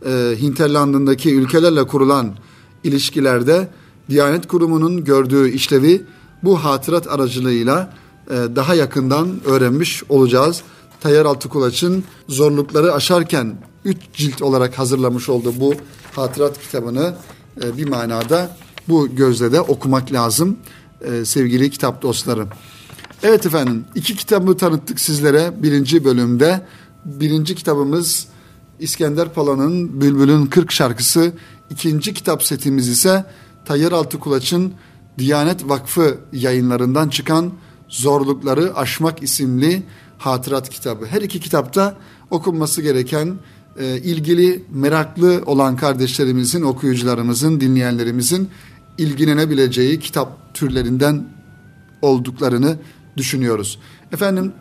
e, 0.06 0.36
hinterlandındaki 0.41 1.36
ülkelerle 1.36 1.88
kurulan 1.88 2.36
ilişkilerde 2.84 3.67
Diyanet 4.10 4.48
Kurumu'nun 4.48 5.04
gördüğü 5.04 5.50
işlevi 5.50 6.06
bu 6.43 6.63
hatırat 6.63 7.08
aracılığıyla 7.08 7.93
daha 8.30 8.76
yakından 8.76 9.40
öğrenmiş 9.46 10.04
olacağız. 10.10 10.62
Tayyar 11.02 11.26
Altıkulaç'ın 11.26 12.04
zorlukları 12.28 12.94
aşarken 12.94 13.58
üç 13.86 13.98
cilt 14.14 14.42
olarak 14.42 14.80
hazırlamış 14.80 15.30
olduğu 15.30 15.60
bu 15.60 15.74
hatırat 16.16 16.62
kitabını 16.62 17.16
e, 17.64 17.78
bir 17.78 17.88
manada 17.88 18.58
bu 18.88 19.16
gözle 19.16 19.52
de 19.52 19.62
okumak 19.62 20.14
lazım 20.14 20.58
e, 21.02 21.26
sevgili 21.26 21.70
kitap 21.70 22.02
dostları. 22.02 22.48
Evet 23.24 23.46
efendim 23.46 23.86
iki 23.96 24.16
kitabı 24.16 24.58
tanıttık 24.58 25.00
sizlere 25.00 25.64
birinci 25.64 26.06
bölümde. 26.06 26.68
Birinci 27.06 27.56
kitabımız 27.56 28.28
İskender 28.80 29.34
Pala'nın 29.34 30.02
Bülbül'ün 30.02 30.46
40 30.46 30.72
şarkısı. 30.72 31.34
ikinci 31.70 32.14
kitap 32.14 32.44
setimiz 32.44 32.88
ise 32.88 33.26
Tayyar 33.66 33.92
Altıkulaç'ın 33.92 34.74
Diyanet 35.18 35.70
Vakfı 35.70 36.18
yayınlarından 36.34 37.10
çıkan 37.10 37.54
Zorlukları 37.93 38.75
Aşmak 38.75 39.23
isimli 39.23 39.84
hatırat 40.17 40.69
kitabı. 40.69 41.06
Her 41.06 41.21
iki 41.21 41.39
kitapta 41.39 41.97
okunması 42.32 42.82
gereken 42.82 43.39
e, 43.79 43.97
ilgili 43.97 44.63
meraklı 44.71 45.43
olan 45.45 45.75
kardeşlerimizin, 45.75 46.62
okuyucularımızın, 46.62 47.62
dinleyenlerimizin 47.62 48.49
ilgilenebileceği 48.97 49.99
kitap 49.99 50.53
türlerinden 50.53 51.27
olduklarını 52.01 52.77
düşünüyoruz. 53.17 53.79
Efendim 54.12 54.53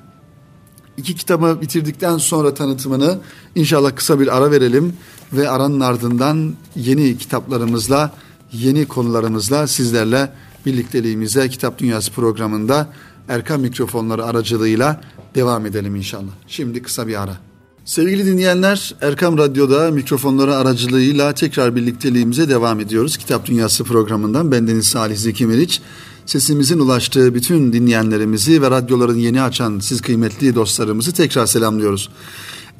iki 0.96 1.14
kitabı 1.14 1.58
bitirdikten 1.60 2.18
sonra 2.18 2.54
tanıtımını 2.54 3.18
inşallah 3.54 3.96
kısa 3.96 4.20
bir 4.20 4.36
ara 4.36 4.50
verelim 4.50 4.96
ve 5.32 5.48
aranın 5.48 5.80
ardından 5.80 6.54
yeni 6.76 7.18
kitaplarımızla, 7.18 8.12
yeni 8.52 8.86
konularımızla 8.86 9.66
sizlerle 9.66 10.32
birlikteliğimize 10.66 11.48
Kitap 11.48 11.78
Dünyası 11.78 12.12
programında 12.12 12.88
Erkan 13.28 13.60
mikrofonları 13.60 14.24
aracılığıyla 14.24 15.00
devam 15.34 15.66
edelim 15.66 15.96
inşallah. 15.96 16.32
Şimdi 16.46 16.82
kısa 16.82 17.06
bir 17.06 17.22
ara. 17.22 17.36
Sevgili 17.84 18.26
dinleyenler, 18.26 18.94
Erkam 19.00 19.38
Radyo'da 19.38 19.90
mikrofonları 19.90 20.56
aracılığıyla 20.56 21.32
tekrar 21.32 21.76
birlikteliğimize 21.76 22.48
devam 22.48 22.80
ediyoruz. 22.80 23.16
Kitap 23.16 23.46
Dünyası 23.46 23.84
programından 23.84 24.52
bendeniz 24.52 24.86
Salih 24.86 25.16
Zeki 25.16 25.46
Meriç. 25.46 25.80
Sesimizin 26.26 26.78
ulaştığı 26.78 27.34
bütün 27.34 27.72
dinleyenlerimizi 27.72 28.62
ve 28.62 28.70
radyoların 28.70 29.18
yeni 29.18 29.42
açan 29.42 29.78
siz 29.78 30.00
kıymetli 30.00 30.54
dostlarımızı 30.54 31.12
tekrar 31.12 31.46
selamlıyoruz. 31.46 32.08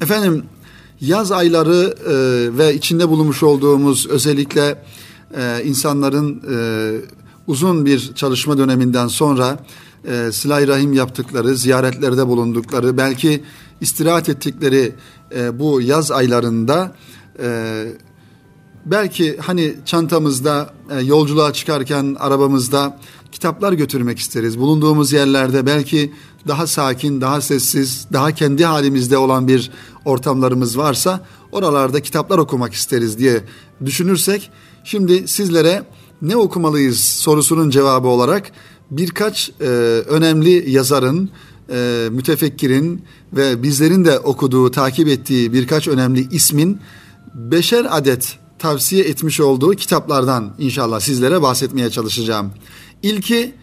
Efendim, 0.01 0.43
yaz 1.01 1.31
ayları 1.31 1.95
e, 2.05 2.57
ve 2.57 2.75
içinde 2.75 3.09
bulunmuş 3.09 3.43
olduğumuz 3.43 4.07
özellikle 4.07 4.83
e, 5.37 5.63
insanların 5.65 6.41
e, 6.51 6.57
uzun 7.47 7.85
bir 7.85 8.13
çalışma 8.15 8.57
döneminden 8.57 9.07
sonra 9.07 9.59
e, 10.05 10.31
silah 10.31 10.67
rahim 10.67 10.93
yaptıkları, 10.93 11.55
ziyaretlerde 11.55 12.27
bulundukları, 12.27 12.97
belki 12.97 13.43
istirahat 13.81 14.29
ettikleri 14.29 14.95
e, 15.35 15.59
bu 15.59 15.81
yaz 15.81 16.11
aylarında 16.11 16.95
e, 17.43 17.85
belki 18.85 19.37
hani 19.37 19.75
çantamızda 19.85 20.73
e, 20.91 21.01
yolculuğa 21.01 21.53
çıkarken 21.53 22.15
arabamızda 22.19 22.99
kitaplar 23.31 23.73
götürmek 23.73 24.19
isteriz. 24.19 24.59
Bulunduğumuz 24.59 25.11
yerlerde 25.11 25.65
belki 25.65 26.13
daha 26.47 26.67
sakin, 26.67 27.21
daha 27.21 27.41
sessiz, 27.41 28.07
daha 28.13 28.31
kendi 28.31 28.65
halimizde 28.65 29.17
olan 29.17 29.47
bir 29.47 29.71
ortamlarımız 30.05 30.77
varsa 30.77 31.25
oralarda 31.51 32.01
kitaplar 32.01 32.37
okumak 32.37 32.73
isteriz 32.73 33.17
diye 33.17 33.43
düşünürsek 33.85 34.51
şimdi 34.83 35.27
sizlere 35.27 35.83
ne 36.21 36.35
okumalıyız 36.35 36.99
sorusunun 36.99 37.69
cevabı 37.69 38.07
olarak 38.07 38.51
birkaç 38.97 39.51
e, 39.61 39.65
önemli 40.07 40.71
yazarın, 40.71 41.29
e, 41.69 42.07
mütefekkirin 42.11 43.05
ve 43.33 43.63
bizlerin 43.63 44.05
de 44.05 44.19
okuduğu, 44.19 44.71
takip 44.71 45.07
ettiği 45.07 45.53
birkaç 45.53 45.87
önemli 45.87 46.27
ismin 46.31 46.79
beşer 47.33 47.87
adet 47.89 48.37
tavsiye 48.59 49.03
etmiş 49.03 49.39
olduğu 49.39 49.71
kitaplardan 49.71 50.53
inşallah 50.59 50.99
sizlere 50.99 51.41
bahsetmeye 51.41 51.89
çalışacağım. 51.89 52.51
İlki 53.03 53.55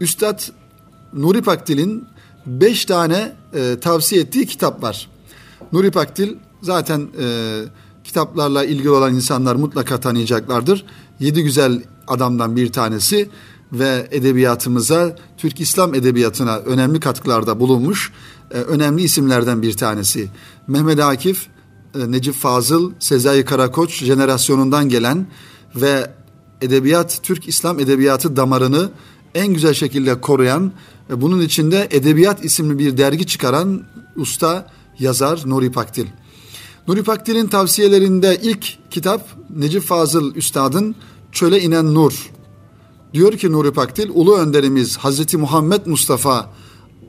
Üstad 0.00 0.40
Nuri 1.12 1.42
Pakdil'in 1.42 2.04
beş 2.46 2.84
tane 2.84 3.32
e, 3.54 3.76
tavsiye 3.80 4.20
ettiği 4.20 4.46
kitap 4.46 4.82
var. 4.82 5.08
Nuri 5.72 5.90
Pakdil 5.90 6.34
zaten 6.62 7.08
e, 7.20 7.26
kitaplarla 8.04 8.64
ilgili 8.64 8.90
olan 8.90 9.14
insanlar 9.14 9.54
mutlaka 9.54 10.00
tanıyacaklardır. 10.00 10.84
Yedi 11.20 11.42
güzel 11.42 11.82
adamdan 12.06 12.56
bir 12.56 12.72
tanesi 12.72 13.28
ve 13.72 14.08
edebiyatımıza, 14.10 15.16
Türk 15.36 15.60
İslam 15.60 15.94
edebiyatına 15.94 16.56
önemli 16.56 17.00
katkılarda 17.00 17.60
bulunmuş 17.60 18.12
e, 18.50 18.54
önemli 18.54 19.02
isimlerden 19.02 19.62
bir 19.62 19.72
tanesi. 19.72 20.28
Mehmet 20.66 21.00
Akif, 21.00 21.46
e, 21.94 22.10
Necip 22.10 22.34
Fazıl, 22.34 22.92
Sezai 22.98 23.44
Karakoç 23.44 24.04
jenerasyonundan 24.04 24.88
gelen 24.88 25.26
ve 25.74 26.10
edebiyat, 26.60 27.20
Türk 27.22 27.48
İslam 27.48 27.80
edebiyatı 27.80 28.36
damarını 28.36 28.90
en 29.34 29.46
güzel 29.46 29.74
şekilde 29.74 30.20
koruyan 30.20 30.72
ve 31.10 31.20
bunun 31.20 31.40
içinde 31.40 31.88
Edebiyat 31.90 32.44
isimli 32.44 32.78
bir 32.78 32.98
dergi 32.98 33.26
çıkaran 33.26 33.82
usta 34.16 34.70
yazar 34.98 35.42
Nuri 35.46 35.72
Pakdil. 35.72 36.06
Nuri 36.88 37.02
Pakdil'in 37.02 37.46
tavsiyelerinde 37.46 38.38
ilk 38.42 38.90
kitap 38.90 39.28
Necip 39.56 39.82
Fazıl 39.82 40.34
Üstad'ın 40.34 40.94
Çöle 41.32 41.60
inen 41.60 41.94
Nur. 41.94 42.30
Diyor 43.16 43.32
ki 43.32 43.52
Nuri 43.52 43.72
Pakdil, 43.72 44.10
Ulu 44.14 44.36
Önderimiz 44.36 44.96
Hazreti 44.96 45.36
Muhammed 45.36 45.86
Mustafa 45.86 46.50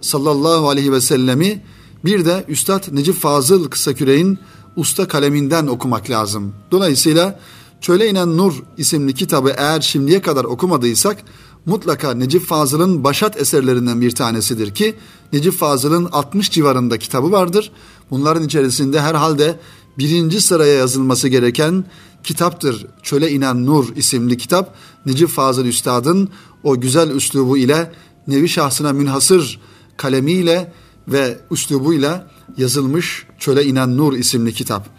sallallahu 0.01 0.69
aleyhi 0.69 0.91
ve 0.91 1.01
sellemi 1.01 1.63
bir 2.05 2.25
de 2.25 2.45
Üstad 2.47 2.83
Necip 2.91 3.15
Fazıl 3.15 3.69
Kısaküre'in 3.69 4.39
usta 4.75 5.07
kaleminden 5.07 5.67
okumak 5.67 6.09
lazım. 6.09 6.53
Dolayısıyla 6.71 7.39
Çöle 7.81 8.09
inen 8.09 8.37
Nur 8.37 8.53
isimli 8.77 9.13
kitabı 9.13 9.53
eğer 9.57 9.81
şimdiye 9.81 10.21
kadar 10.21 10.43
okumadıysak 10.43 11.17
mutlaka 11.65 12.13
Necip 12.13 12.45
Fazıl'ın 12.45 13.03
başat 13.03 13.41
eserlerinden 13.41 14.01
bir 14.01 14.11
tanesidir 14.11 14.75
ki 14.75 14.95
Necip 15.33 15.53
Fazıl'ın 15.53 16.09
60 16.11 16.51
civarında 16.51 16.97
kitabı 16.97 17.31
vardır. 17.31 17.71
Bunların 18.11 18.43
içerisinde 18.43 19.01
herhalde 19.01 19.59
birinci 19.97 20.41
sıraya 20.41 20.73
yazılması 20.73 21.27
gereken 21.27 21.85
kitaptır. 22.23 22.85
Çöle 23.03 23.31
inen 23.31 23.65
Nur 23.65 23.95
isimli 23.95 24.37
kitap 24.37 24.75
Necip 25.05 25.29
Fazıl 25.29 25.65
Üstad'ın 25.65 26.29
o 26.63 26.79
güzel 26.79 27.09
üslubu 27.09 27.57
ile 27.57 27.91
nevi 28.27 28.49
şahsına 28.49 28.93
münhasır 28.93 29.59
kalemiyle 29.97 30.73
ve 31.07 31.39
üslubuyla 31.51 32.31
yazılmış 32.57 33.25
Çöle 33.39 33.65
inen 33.65 33.97
Nur 33.97 34.13
isimli 34.13 34.53
kitap. 34.53 34.89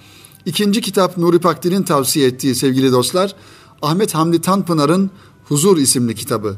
İkinci 0.47 0.81
kitap 0.81 1.19
Nuri 1.19 1.39
Pakdil'in 1.39 1.83
tavsiye 1.83 2.29
ettiği 2.29 2.55
sevgili 2.55 2.93
dostlar 2.93 3.35
Ahmet 3.83 4.15
Hamdi 4.15 4.41
Tanpınar'ın 4.41 5.11
Huzur 5.49 5.77
isimli 5.77 6.15
kitabı. 6.15 6.57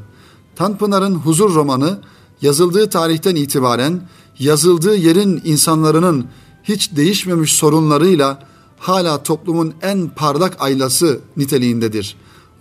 Tanpınar'ın 0.55 1.15
Huzur 1.15 1.55
romanı 1.55 1.99
yazıldığı 2.41 2.89
tarihten 2.89 3.35
itibaren 3.35 4.01
yazıldığı 4.39 4.95
yerin 4.95 5.41
insanların 5.45 6.25
hiç 6.63 6.95
değişmemiş 6.95 7.53
sorunlarıyla 7.53 8.47
hala 8.79 9.23
toplumun 9.23 9.73
en 9.81 10.09
parlak 10.09 10.57
aylası 10.59 11.19
niteliğindedir. 11.37 12.15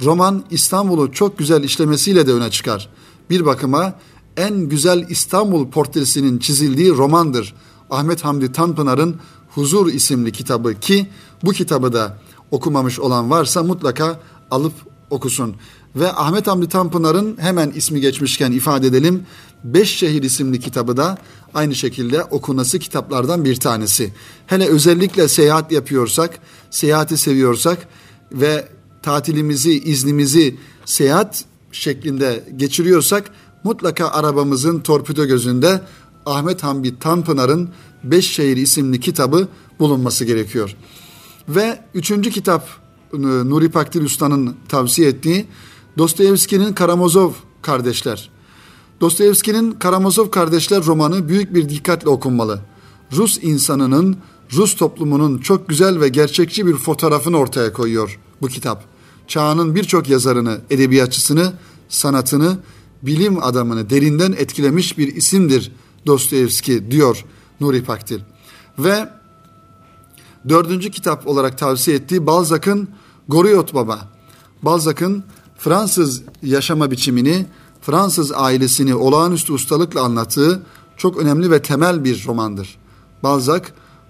Roman 0.04 0.44
İstanbul'u 0.50 1.12
çok 1.12 1.38
güzel 1.38 1.64
işlemesiyle 1.64 2.26
de 2.26 2.32
öne 2.32 2.50
çıkar. 2.50 2.88
Bir 3.30 3.46
bakıma 3.46 3.94
en 4.36 4.54
güzel 4.54 5.06
İstanbul 5.08 5.70
portresinin 5.70 6.38
çizildiği 6.38 6.90
romandır. 6.90 7.54
Ahmet 7.90 8.24
Hamdi 8.24 8.52
Tanpınar'ın 8.52 9.16
Huzur 9.54 9.92
isimli 9.92 10.32
kitabı 10.32 10.74
ki 10.74 11.06
bu 11.42 11.52
kitabı 11.52 11.92
da 11.92 12.18
okumamış 12.50 13.00
olan 13.00 13.30
varsa 13.30 13.62
mutlaka 13.62 14.20
alıp 14.50 14.72
okusun. 15.10 15.56
Ve 15.96 16.12
Ahmet 16.12 16.46
Hamdi 16.46 16.68
Tanpınar'ın 16.68 17.36
hemen 17.40 17.70
ismi 17.70 18.00
geçmişken 18.00 18.52
ifade 18.52 18.86
edelim. 18.86 19.26
Beş 19.64 19.96
Şehir 19.96 20.22
isimli 20.22 20.60
kitabı 20.60 20.96
da 20.96 21.18
aynı 21.54 21.74
şekilde 21.74 22.24
okunası 22.24 22.78
kitaplardan 22.78 23.44
bir 23.44 23.56
tanesi. 23.56 24.12
Hele 24.46 24.66
özellikle 24.66 25.28
seyahat 25.28 25.72
yapıyorsak, 25.72 26.38
seyahati 26.70 27.18
seviyorsak 27.18 27.88
ve 28.32 28.68
tatilimizi, 29.02 29.78
iznimizi 29.78 30.56
seyahat 30.84 31.44
şeklinde 31.72 32.44
geçiriyorsak 32.56 33.30
mutlaka 33.64 34.08
arabamızın 34.08 34.80
torpido 34.80 35.24
gözünde 35.24 35.82
Ahmet 36.26 36.62
Hamdi 36.62 36.98
Tanpınar'ın 36.98 37.70
Beş 38.04 38.30
Şehir 38.30 38.56
isimli 38.56 39.00
kitabı 39.00 39.48
bulunması 39.78 40.24
gerekiyor. 40.24 40.76
Ve 41.48 41.80
üçüncü 41.94 42.30
kitap 42.30 42.79
Nuri 43.12 43.70
Pakdil 43.70 44.04
Usta'nın 44.04 44.56
tavsiye 44.68 45.08
ettiği 45.08 45.46
Dostoyevski'nin 45.98 46.72
Karamazov 46.72 47.32
Kardeşler. 47.62 48.30
Dostoyevski'nin 49.00 49.72
Karamazov 49.72 50.30
Kardeşler 50.30 50.84
romanı 50.84 51.28
büyük 51.28 51.54
bir 51.54 51.68
dikkatle 51.68 52.08
okunmalı. 52.08 52.60
Rus 53.12 53.38
insanının, 53.42 54.16
Rus 54.52 54.76
toplumunun 54.76 55.38
çok 55.38 55.68
güzel 55.68 56.00
ve 56.00 56.08
gerçekçi 56.08 56.66
bir 56.66 56.74
fotoğrafını 56.74 57.36
ortaya 57.36 57.72
koyuyor 57.72 58.18
bu 58.42 58.48
kitap. 58.48 58.84
Çağının 59.28 59.74
birçok 59.74 60.08
yazarını, 60.08 60.60
edebiyatçısını, 60.70 61.52
sanatını, 61.88 62.58
bilim 63.02 63.42
adamını 63.42 63.90
derinden 63.90 64.32
etkilemiş 64.32 64.98
bir 64.98 65.16
isimdir 65.16 65.72
Dostoyevski 66.06 66.90
diyor 66.90 67.24
Nuri 67.60 67.84
Pakdil. 67.84 68.20
Ve 68.78 69.08
dördüncü 70.48 70.90
kitap 70.90 71.26
olarak 71.26 71.58
tavsiye 71.58 71.96
ettiği 71.96 72.26
Balzac'ın 72.26 72.88
Goriot 73.28 73.74
Baba. 73.74 74.08
Balzac'ın 74.62 75.24
Fransız 75.58 76.22
yaşama 76.42 76.90
biçimini, 76.90 77.46
Fransız 77.82 78.32
ailesini 78.32 78.94
olağanüstü 78.94 79.52
ustalıkla 79.52 80.02
anlattığı 80.02 80.62
çok 80.96 81.16
önemli 81.16 81.50
ve 81.50 81.62
temel 81.62 82.04
bir 82.04 82.24
romandır. 82.26 82.78
Balzac, 83.22 83.64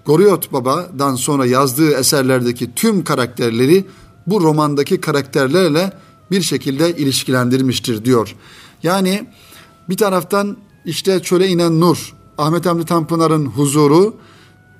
Goriot 0.05 0.53
Baba'dan 0.53 1.15
sonra 1.15 1.45
yazdığı 1.45 1.91
eserlerdeki 1.91 2.75
tüm 2.75 3.03
karakterleri 3.03 3.85
bu 4.27 4.41
romandaki 4.41 5.01
karakterlerle 5.01 5.93
bir 6.31 6.41
şekilde 6.41 6.97
ilişkilendirmiştir 6.97 8.05
diyor. 8.05 8.35
Yani 8.83 9.27
bir 9.89 9.97
taraftan 9.97 10.57
işte 10.85 11.19
çöle 11.19 11.47
inen 11.47 11.79
nur, 11.79 12.13
Ahmet 12.37 12.65
Hamdi 12.65 12.85
Tanpınar'ın 12.85 13.45
huzuru, 13.45 14.15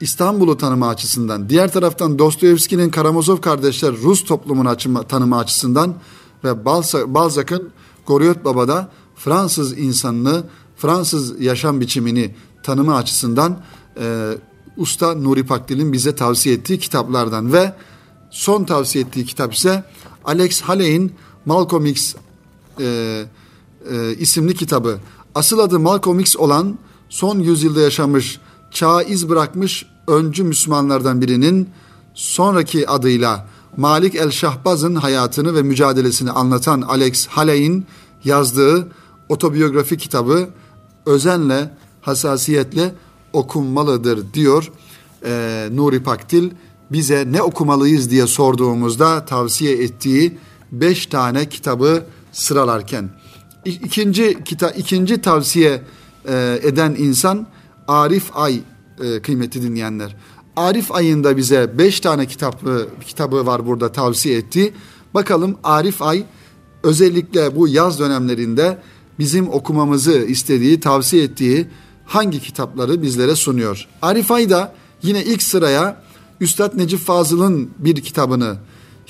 İstanbul'u 0.01 0.57
tanıma 0.57 0.87
açısından, 0.87 1.49
diğer 1.49 1.71
taraftan 1.71 2.19
Dostoyevski'nin 2.19 2.89
Karamazov 2.89 3.37
kardeşler 3.37 3.93
Rus 4.03 4.23
toplumunu 4.23 4.69
açıma, 4.69 5.03
tanıma 5.03 5.39
açısından 5.39 5.95
ve 6.43 6.65
Balzac'ın 7.07 7.69
Goriot 8.07 8.45
Baba'da 8.45 8.89
Fransız 9.15 9.79
insanını, 9.79 10.43
Fransız 10.77 11.41
yaşam 11.41 11.81
biçimini 11.81 12.35
tanıma 12.63 12.95
açısından 12.95 13.63
e, 13.99 14.31
Usta 14.77 15.15
Nuri 15.15 15.45
Pakdil'in 15.45 15.93
bize 15.93 16.15
tavsiye 16.15 16.55
ettiği 16.55 16.79
kitaplardan 16.79 17.53
ve 17.53 17.73
son 18.29 18.63
tavsiye 18.63 19.03
ettiği 19.03 19.25
kitap 19.25 19.53
ise 19.53 19.83
Alex 20.25 20.61
Haley'in 20.61 21.13
Malcolm 21.45 21.85
X 21.85 22.15
e, 22.79 22.85
e, 23.91 24.15
isimli 24.19 24.55
kitabı. 24.55 24.99
Asıl 25.35 25.59
adı 25.59 25.79
Malcolm 25.79 26.19
X 26.19 26.35
olan 26.37 26.77
son 27.09 27.39
yüzyılda 27.39 27.81
yaşamış, 27.81 28.39
çağa 28.71 29.03
iz 29.03 29.29
bırakmış 29.29 29.86
öncü 30.07 30.43
Müslümanlardan 30.43 31.21
birinin 31.21 31.69
sonraki 32.13 32.89
adıyla 32.89 33.47
Malik 33.77 34.15
el 34.15 34.31
Şahbaz'ın 34.31 34.95
hayatını 34.95 35.55
ve 35.55 35.62
mücadelesini 35.62 36.31
anlatan 36.31 36.81
Alex 36.81 37.27
Haley'in 37.27 37.86
yazdığı 38.23 38.88
otobiyografi 39.29 39.97
kitabı 39.97 40.49
özenle, 41.05 41.73
hassasiyetle 42.01 42.95
okunmalıdır 43.34 44.34
diyor 44.34 44.71
e, 45.25 45.67
Nuri 45.71 46.03
Paktil 46.03 46.51
bize 46.91 47.27
ne 47.31 47.41
okumalıyız 47.41 48.12
diye 48.12 48.27
sorduğumuzda 48.27 49.25
tavsiye 49.25 49.84
ettiği 49.84 50.38
beş 50.71 51.05
tane 51.05 51.49
kitabı 51.49 52.05
sıralarken. 52.31 53.10
İkinci 53.65 54.43
kita 54.45 54.71
ikinci 54.71 55.21
tavsiye 55.21 55.84
e, 56.27 56.60
eden 56.63 56.95
insan 56.97 57.47
Arif 57.91 58.32
Ay 58.34 58.62
e, 59.04 59.21
kıymetli 59.21 59.62
dinleyenler. 59.62 60.15
Arif 60.56 60.91
ayında 60.91 61.38
bize 61.38 61.77
beş 61.77 61.99
tane 61.99 62.25
kitabı, 62.25 62.88
kitabı 63.06 63.45
var 63.45 63.67
burada 63.67 63.91
tavsiye 63.91 64.38
etti. 64.38 64.73
Bakalım 65.13 65.58
Arif 65.63 66.01
Ay 66.01 66.25
özellikle 66.84 67.56
bu 67.56 67.67
yaz 67.67 67.99
dönemlerinde 67.99 68.77
bizim 69.19 69.49
okumamızı 69.49 70.12
istediği, 70.12 70.80
tavsiye 70.80 71.23
ettiği 71.23 71.67
hangi 72.06 72.39
kitapları 72.39 73.01
bizlere 73.01 73.36
sunuyor. 73.36 73.88
Arif 74.01 74.32
Ay 74.32 74.49
da 74.49 74.75
yine 75.04 75.23
ilk 75.23 75.43
sıraya 75.43 76.04
Üstad 76.41 76.77
Necip 76.77 76.99
Fazıl'ın 76.99 77.69
bir 77.77 77.95
kitabını, 77.95 78.58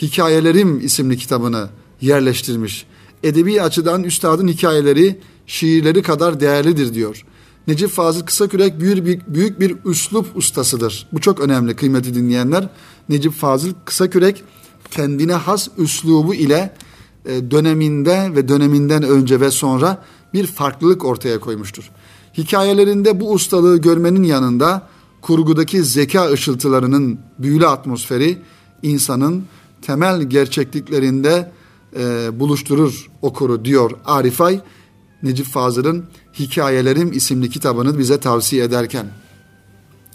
Hikayelerim 0.02 0.86
isimli 0.86 1.18
kitabını 1.18 1.70
yerleştirmiş. 2.02 2.86
Edebi 3.24 3.62
açıdan 3.62 4.04
üstadın 4.04 4.48
hikayeleri 4.48 5.20
şiirleri 5.48 6.02
kadar 6.02 6.40
değerlidir 6.40 6.94
diyor. 6.94 7.26
Necip 7.68 7.90
Fazıl 7.90 8.22
Kısakürek 8.22 8.80
büyük 8.80 9.06
bir, 9.06 9.22
büyük 9.28 9.60
bir 9.60 9.76
üslup 9.86 10.38
ustasıdır. 10.38 11.08
Bu 11.14 11.22
çok 11.22 11.40
önemli 11.40 11.76
kıymetli 11.76 12.14
dinleyenler. 12.16 12.70
Necip 13.10 13.34
Fazıl 13.34 13.74
Kısakürek 13.86 14.44
kendine 14.92 15.34
has 15.34 15.68
üslubu 15.78 16.34
ile 16.34 16.74
e, 17.26 17.52
döneminde 17.52 18.32
ve 18.36 18.48
döneminden 18.48 19.04
önce 19.04 19.40
ve 19.40 19.52
sonra 19.52 20.04
bir 20.34 20.48
farklılık 20.48 21.06
ortaya 21.06 21.40
koymuştur. 21.40 21.92
Hikayelerinde 22.38 23.20
bu 23.20 23.32
ustalığı 23.32 23.78
görmenin 23.78 24.24
yanında 24.24 24.88
kurgudaki 25.22 25.84
zeka 25.84 26.32
ışıltılarının 26.32 27.20
büyülü 27.40 27.68
atmosferi 27.68 28.38
insanın 28.84 29.44
temel 29.82 30.22
gerçekliklerinde 30.22 31.52
e, 32.00 32.30
buluşturur 32.40 33.10
okuru 33.22 33.66
diyor 33.66 33.92
Arifay. 34.06 34.60
Necip 35.24 35.46
Fazıl'ın 35.46 36.06
Hikayelerim 36.40 37.12
isimli 37.12 37.50
kitabını 37.50 38.00
bize 38.00 38.20
tavsiye 38.20 38.64
ederken. 38.64 39.08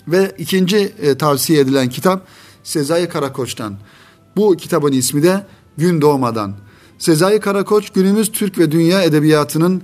Ve 0.08 0.34
ikinci 0.38 0.76
e, 0.76 1.18
tavsiye 1.18 1.60
edilen 1.60 1.88
kitap 1.88 2.26
Sezai 2.64 3.08
Karakoç'tan. 3.08 3.76
Bu 4.36 4.56
kitabın 4.56 4.92
ismi 4.92 5.22
de 5.22 5.46
Gün 5.78 6.00
Doğmadan. 6.00 6.54
Sezai 6.98 7.40
Karakoç 7.40 7.90
günümüz 7.90 8.32
Türk 8.32 8.58
ve 8.58 8.72
dünya 8.72 9.02
edebiyatının 9.02 9.82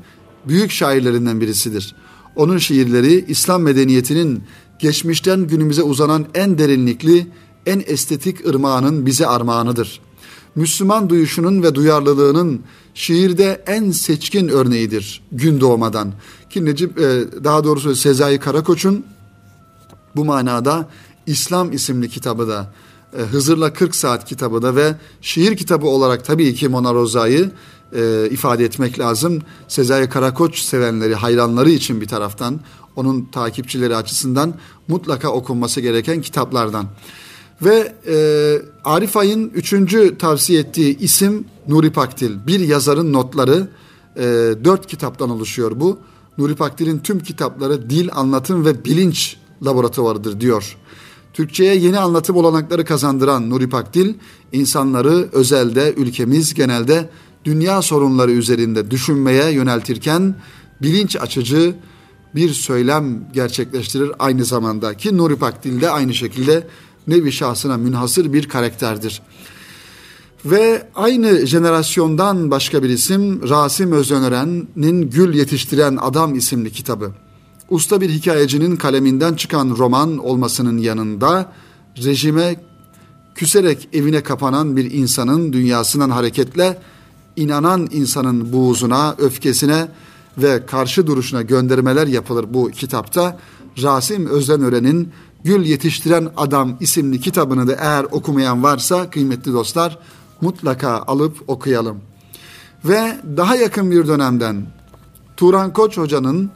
büyük 0.49 0.71
şairlerinden 0.71 1.41
birisidir. 1.41 1.95
Onun 2.37 2.59
şiirleri 2.59 3.25
İslam 3.29 3.63
medeniyetinin 3.63 4.43
geçmişten 4.79 5.47
günümüze 5.47 5.83
uzanan 5.83 6.27
en 6.35 6.59
derinlikli, 6.59 7.27
en 7.67 7.83
estetik 7.87 8.47
ırmağının 8.47 9.07
bize 9.07 9.27
armağanıdır. 9.27 10.01
Müslüman 10.55 11.11
duyuşunun 11.11 11.63
ve 11.63 11.75
duyarlılığının 11.75 12.63
şiirde 12.95 13.65
en 13.67 13.91
seçkin 13.91 14.49
örneğidir 14.49 15.23
gün 15.33 15.61
doğmadan. 15.61 16.13
Ki 16.51 16.65
Necip 16.65 16.99
e, 16.99 17.25
daha 17.45 17.65
doğrusu 17.65 17.97
Sezai 17.97 18.39
Karakoç'un 18.39 19.05
bu 20.17 20.25
manada 20.25 20.89
İslam 21.27 21.73
isimli 21.73 22.09
kitabı 22.09 22.49
da 22.49 22.73
e, 23.19 23.23
Hızır'la 23.23 23.73
40 23.73 23.97
Saat 23.97 24.25
kitabı 24.25 24.63
da 24.63 24.77
ve 24.77 24.95
şiir 25.21 25.57
kitabı 25.57 25.87
olarak 25.87 26.25
tabii 26.25 26.55
ki 26.55 26.69
Mona 26.69 26.95
Rosa'yı 26.95 27.51
e, 27.97 28.29
ifade 28.31 28.65
etmek 28.65 28.99
lazım. 28.99 29.43
Sezai 29.69 30.09
Karakoç 30.09 30.59
sevenleri, 30.59 31.15
hayranları 31.15 31.71
için 31.71 32.01
bir 32.01 32.09
taraftan, 32.09 32.61
onun 32.97 33.25
takipçileri 33.25 33.97
açısından 33.97 34.55
mutlaka 34.89 35.29
okunması 35.29 35.81
gereken 35.81 36.23
kitaplardan. 36.23 36.87
Ve 37.63 37.93
e, 38.07 38.17
Arif 38.85 39.17
Ay'ın 39.17 39.51
üçüncü 39.55 40.19
tavsiye 40.19 40.61
ettiği 40.61 40.99
isim 40.99 41.45
Nuri 41.69 41.93
Pakdil. 41.93 42.47
Bir 42.47 42.61
yazarın 42.61 43.13
notları 43.13 43.69
e, 44.17 44.23
dört 44.65 44.87
kitaptan 44.87 45.31
oluşuyor 45.31 45.81
bu. 45.81 45.99
Nuri 46.39 46.55
Pakdil'in 46.55 46.99
tüm 46.99 47.21
kitapları 47.21 47.91
dil, 47.91 48.09
anlatım 48.13 48.65
ve 48.65 48.85
bilinç 48.85 49.37
laboratuvarıdır 49.65 50.41
diyor. 50.41 50.77
Türkçe'ye 51.33 51.75
yeni 51.75 51.99
anlatım 51.99 52.37
olanakları 52.37 52.85
kazandıran 52.85 53.51
Nuri 53.51 53.69
Pakdil, 53.69 54.15
insanları 54.53 55.29
özelde, 55.33 55.95
ülkemiz 55.97 56.55
genelde 56.55 57.11
dünya 57.45 57.83
sorunları 57.83 58.33
üzerinde 58.33 58.91
düşünmeye 58.91 59.53
yöneltirken 59.53 60.35
bilinç 60.83 61.17
açıcı 61.17 61.75
bir 62.35 62.51
söylem 62.51 63.29
gerçekleştirir 63.33 64.13
aynı 64.19 64.45
zamanda 64.45 64.95
ki 64.95 65.17
Nuri 65.17 65.37
Pakdil 65.37 65.81
de 65.81 65.91
aynı 65.91 66.15
şekilde 66.15 66.67
nevi 67.07 67.33
şahsına 67.33 67.77
münhasır 67.77 68.33
bir 68.33 68.49
karakterdir. 68.49 69.23
Ve 70.45 70.89
aynı 70.95 71.47
jenerasyondan 71.47 72.51
başka 72.51 72.83
bir 72.83 72.89
isim 72.89 73.49
Rasim 73.49 73.93
Özönören'in 73.93 75.11
Gül 75.11 75.35
Yetiştiren 75.35 75.99
Adam 76.01 76.35
isimli 76.35 76.73
kitabı. 76.73 77.13
Usta 77.71 78.01
bir 78.01 78.11
hikayecinin 78.11 78.77
kaleminden 78.77 79.35
çıkan 79.35 79.75
roman 79.79 80.19
olmasının 80.19 80.79
yanında 80.79 81.53
rejime 82.05 82.61
küserek 83.35 83.89
evine 83.93 84.23
kapanan 84.23 84.77
bir 84.77 84.91
insanın 84.91 85.53
dünyasından 85.53 86.11
hareketle 86.11 86.79
inanan 87.37 87.89
insanın 87.93 88.53
buğzuna, 88.53 89.15
öfkesine 89.19 89.89
ve 90.39 90.67
karşı 90.67 91.07
duruşuna 91.07 91.43
göndermeler 91.43 92.07
yapılır 92.07 92.47
bu 92.49 92.71
kitapta. 92.71 93.39
Rasim 93.83 94.27
Özdenören'in 94.27 95.13
Gül 95.45 95.65
Yetiştiren 95.65 96.29
Adam 96.37 96.77
isimli 96.81 97.21
kitabını 97.21 97.69
da 97.69 97.73
eğer 97.73 98.05
okumayan 98.05 98.63
varsa 98.63 99.11
kıymetli 99.11 99.53
dostlar 99.53 99.99
mutlaka 100.41 100.91
alıp 100.91 101.37
okuyalım. 101.47 102.01
Ve 102.85 103.17
daha 103.37 103.57
yakın 103.57 103.91
bir 103.91 104.09
dönemden 104.09 104.67
Turan 105.37 105.73
Koç 105.73 105.99
Hoca'nın 105.99 106.51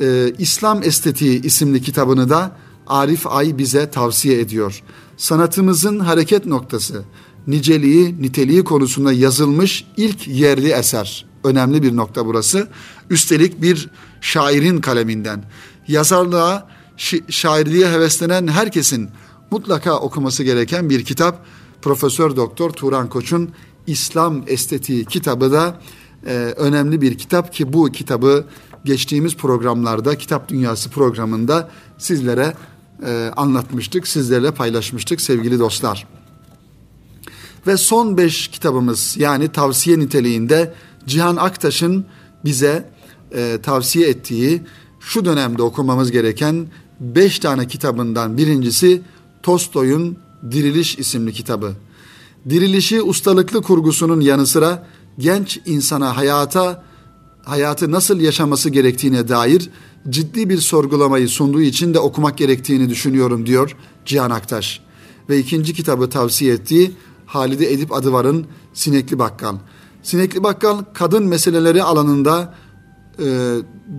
e, 0.00 0.32
İslam 0.38 0.82
Estetiği 0.82 1.42
isimli 1.42 1.82
kitabını 1.82 2.30
da 2.30 2.50
Arif 2.86 3.26
Ay 3.26 3.58
bize 3.58 3.90
tavsiye 3.90 4.40
ediyor. 4.40 4.82
Sanatımızın 5.16 5.98
hareket 6.00 6.46
noktası, 6.46 7.02
niceliği, 7.46 8.22
niteliği 8.22 8.64
konusunda 8.64 9.12
yazılmış 9.12 9.86
ilk 9.96 10.28
yerli 10.28 10.70
eser. 10.70 11.26
Önemli 11.44 11.82
bir 11.82 11.96
nokta 11.96 12.26
burası. 12.26 12.68
Üstelik 13.10 13.62
bir 13.62 13.90
şairin 14.20 14.80
kaleminden. 14.80 15.44
Yazarlığa, 15.88 16.68
şi- 16.98 17.32
şairliğe 17.32 17.88
heveslenen 17.88 18.48
herkesin 18.48 19.10
mutlaka 19.50 19.98
okuması 19.98 20.42
gereken 20.44 20.90
bir 20.90 21.04
kitap. 21.04 21.46
Profesör 21.82 22.36
Doktor 22.36 22.70
Turan 22.70 23.08
Koç'un 23.08 23.50
İslam 23.86 24.42
Estetiği 24.46 25.04
kitabı 25.04 25.52
da 25.52 25.80
e, 26.26 26.32
önemli 26.56 27.00
bir 27.00 27.18
kitap 27.18 27.52
ki 27.52 27.72
bu 27.72 27.92
kitabı 27.92 28.44
geçtiğimiz 28.84 29.36
programlarda 29.36 30.18
Kitap 30.18 30.48
Dünyası 30.48 30.90
programında 30.90 31.70
sizlere 31.98 32.54
e, 33.06 33.30
anlatmıştık, 33.36 34.08
sizlerle 34.08 34.50
paylaşmıştık 34.50 35.20
sevgili 35.20 35.58
dostlar. 35.58 36.06
Ve 37.66 37.76
son 37.76 38.16
beş 38.16 38.48
kitabımız 38.48 39.16
yani 39.18 39.48
tavsiye 39.48 39.98
niteliğinde 39.98 40.74
Cihan 41.06 41.36
Aktaş'ın 41.36 42.06
bize 42.44 42.90
e, 43.32 43.58
tavsiye 43.62 44.08
ettiği 44.08 44.62
şu 45.00 45.24
dönemde 45.24 45.62
okumamız 45.62 46.10
gereken 46.10 46.66
beş 47.00 47.38
tane 47.38 47.66
kitabından 47.66 48.36
birincisi 48.36 49.02
Tolstoy'un 49.42 50.18
Diriliş 50.50 50.98
isimli 50.98 51.32
kitabı. 51.32 51.72
Dirilişi 52.48 53.02
ustalıklı 53.02 53.62
kurgusunun 53.62 54.20
yanı 54.20 54.46
sıra 54.46 54.86
genç 55.18 55.60
insana 55.66 56.16
hayata 56.16 56.84
hayatı 57.44 57.90
nasıl 57.90 58.20
yaşaması 58.20 58.70
gerektiğine 58.70 59.28
dair 59.28 59.70
ciddi 60.08 60.48
bir 60.48 60.58
sorgulamayı 60.58 61.28
sunduğu 61.28 61.60
için 61.60 61.94
de 61.94 61.98
okumak 61.98 62.38
gerektiğini 62.38 62.90
düşünüyorum 62.90 63.46
diyor 63.46 63.76
Cihan 64.04 64.30
Aktaş. 64.30 64.80
Ve 65.28 65.38
ikinci 65.38 65.74
kitabı 65.74 66.10
tavsiye 66.10 66.54
ettiği 66.54 66.92
Halide 67.26 67.72
Edip 67.72 67.92
Adıvar'ın 67.92 68.46
Sinekli 68.74 69.18
Bakkal. 69.18 69.56
Sinekli 70.02 70.42
Bakkal 70.42 70.78
kadın 70.94 71.24
meseleleri 71.24 71.82
alanında 71.82 72.54
e, 73.18 73.24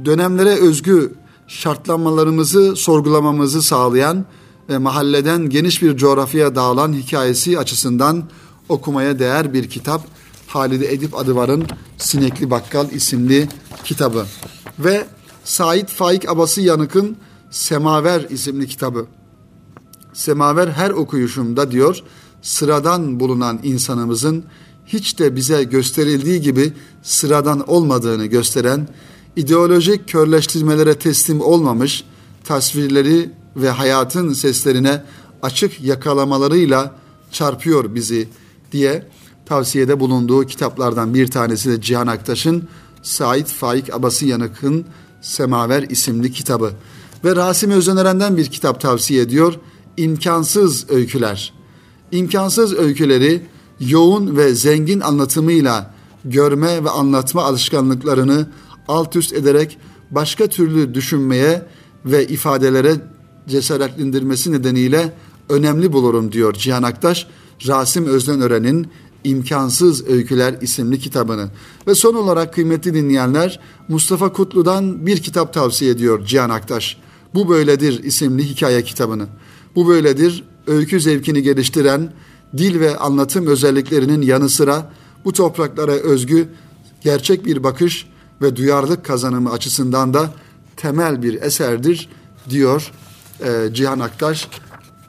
dönemlere 0.06 0.50
özgü 0.50 1.14
şartlanmalarımızı 1.48 2.76
sorgulamamızı 2.76 3.62
sağlayan 3.62 4.26
ve 4.70 4.78
mahalleden 4.78 5.50
geniş 5.50 5.82
bir 5.82 5.98
coğrafyaya 5.98 6.56
dağılan 6.56 6.94
hikayesi 6.94 7.60
açısından 7.60 8.24
okumaya 8.70 9.20
değer 9.20 9.54
bir 9.54 9.70
kitap. 9.70 10.08
Halide 10.48 10.94
Edip 10.94 11.18
Adıvar'ın 11.18 11.66
Sinekli 11.98 12.52
Bakkal 12.52 12.92
isimli 12.92 13.50
kitabı. 13.84 14.26
Ve 14.80 15.06
Said 15.44 15.88
Faik 15.88 16.30
Abası 16.30 16.62
Yanık'ın 16.62 17.18
Semaver 17.52 18.22
isimli 18.30 18.68
kitabı. 18.68 19.06
Semaver 20.14 20.68
her 20.68 20.90
okuyuşumda 20.90 21.72
diyor 21.72 22.04
sıradan 22.42 23.20
bulunan 23.20 23.60
insanımızın 23.64 24.46
hiç 24.86 25.20
de 25.20 25.36
bize 25.36 25.64
gösterildiği 25.64 26.42
gibi 26.42 26.74
sıradan 27.04 27.70
olmadığını 27.70 28.26
gösteren, 28.26 28.88
ideolojik 29.36 30.08
körleştirmelere 30.08 31.00
teslim 31.00 31.42
olmamış 31.42 32.04
tasvirleri 32.44 33.30
ve 33.56 33.70
hayatın 33.70 34.34
seslerine 34.34 35.04
açık 35.42 35.82
yakalamalarıyla 35.82 36.96
çarpıyor 37.32 37.96
bizi 37.96 38.28
diye 38.72 39.08
tavsiyede 39.46 40.00
bulunduğu 40.00 40.46
kitaplardan 40.46 41.14
bir 41.14 41.28
tanesi 41.28 41.72
de 41.72 41.82
Cihan 41.82 42.08
Aktaş'ın 42.08 42.68
Said 43.04 43.48
Faik 43.48 43.94
Abası 43.94 44.26
Yanık'ın 44.26 44.86
Semaver 45.22 45.84
isimli 45.84 46.32
kitabı. 46.32 46.72
Ve 47.24 47.36
Rasim 47.36 47.72
Özöneren'den 47.72 48.38
bir 48.38 48.46
kitap 48.46 48.82
tavsiye 48.82 49.22
ediyor. 49.22 49.54
İmkansız 49.98 50.90
Öyküler. 50.90 51.54
İmkansız 52.12 52.74
öyküleri 52.74 53.42
yoğun 53.80 54.38
ve 54.38 54.56
zengin 54.56 55.00
anlatımıyla 55.00 55.94
görme 56.26 56.84
ve 56.84 56.90
anlatma 56.90 57.44
alışkanlıklarını 57.44 58.48
alt 58.88 59.16
üst 59.16 59.34
ederek 59.34 59.78
başka 60.12 60.48
türlü 60.48 60.94
düşünmeye 60.94 61.66
ve 62.06 62.28
ifadelere 62.28 62.96
cesaretlendirmesi 63.48 64.52
nedeniyle 64.52 65.14
önemli 65.50 65.94
bulurum 65.94 66.32
diyor 66.32 66.54
Cihan 66.54 66.84
Aktaş. 66.84 67.28
Rasim 67.68 68.06
Özdenören'in 68.06 68.88
İmkansız 69.24 70.08
Öyküler 70.08 70.56
isimli 70.62 71.00
kitabını. 71.00 71.50
Ve 71.88 71.96
son 71.96 72.14
olarak 72.14 72.54
kıymetli 72.54 72.94
dinleyenler 72.94 73.60
Mustafa 73.88 74.34
Kutlu'dan 74.34 75.06
bir 75.06 75.18
kitap 75.18 75.54
tavsiye 75.54 75.92
ediyor 75.92 76.26
Cihan 76.26 76.50
Aktaş. 76.50 76.98
Bu 77.34 77.50
Böyledir 77.50 78.04
isimli 78.04 78.44
hikaye 78.44 78.84
kitabını. 78.84 79.28
Bu 79.76 79.88
Böyledir 79.88 80.44
öykü 80.68 81.02
zevkini 81.02 81.42
geliştiren 81.42 82.14
dil 82.58 82.80
ve 82.80 82.98
anlatım 82.98 83.48
özelliklerinin 83.48 84.22
yanı 84.22 84.50
sıra 84.50 84.92
bu 85.26 85.34
topraklara 85.34 85.92
özgü 85.92 86.48
gerçek 87.02 87.46
bir 87.46 87.64
bakış 87.64 88.08
ve 88.42 88.56
duyarlılık 88.56 89.06
kazanımı 89.06 89.52
açısından 89.52 90.14
da 90.14 90.30
temel 90.78 91.24
bir 91.24 91.42
eserdir 91.42 92.10
diyor 92.50 92.92
e, 93.44 93.74
Cihan 93.74 94.00
Aktaş 94.00 94.48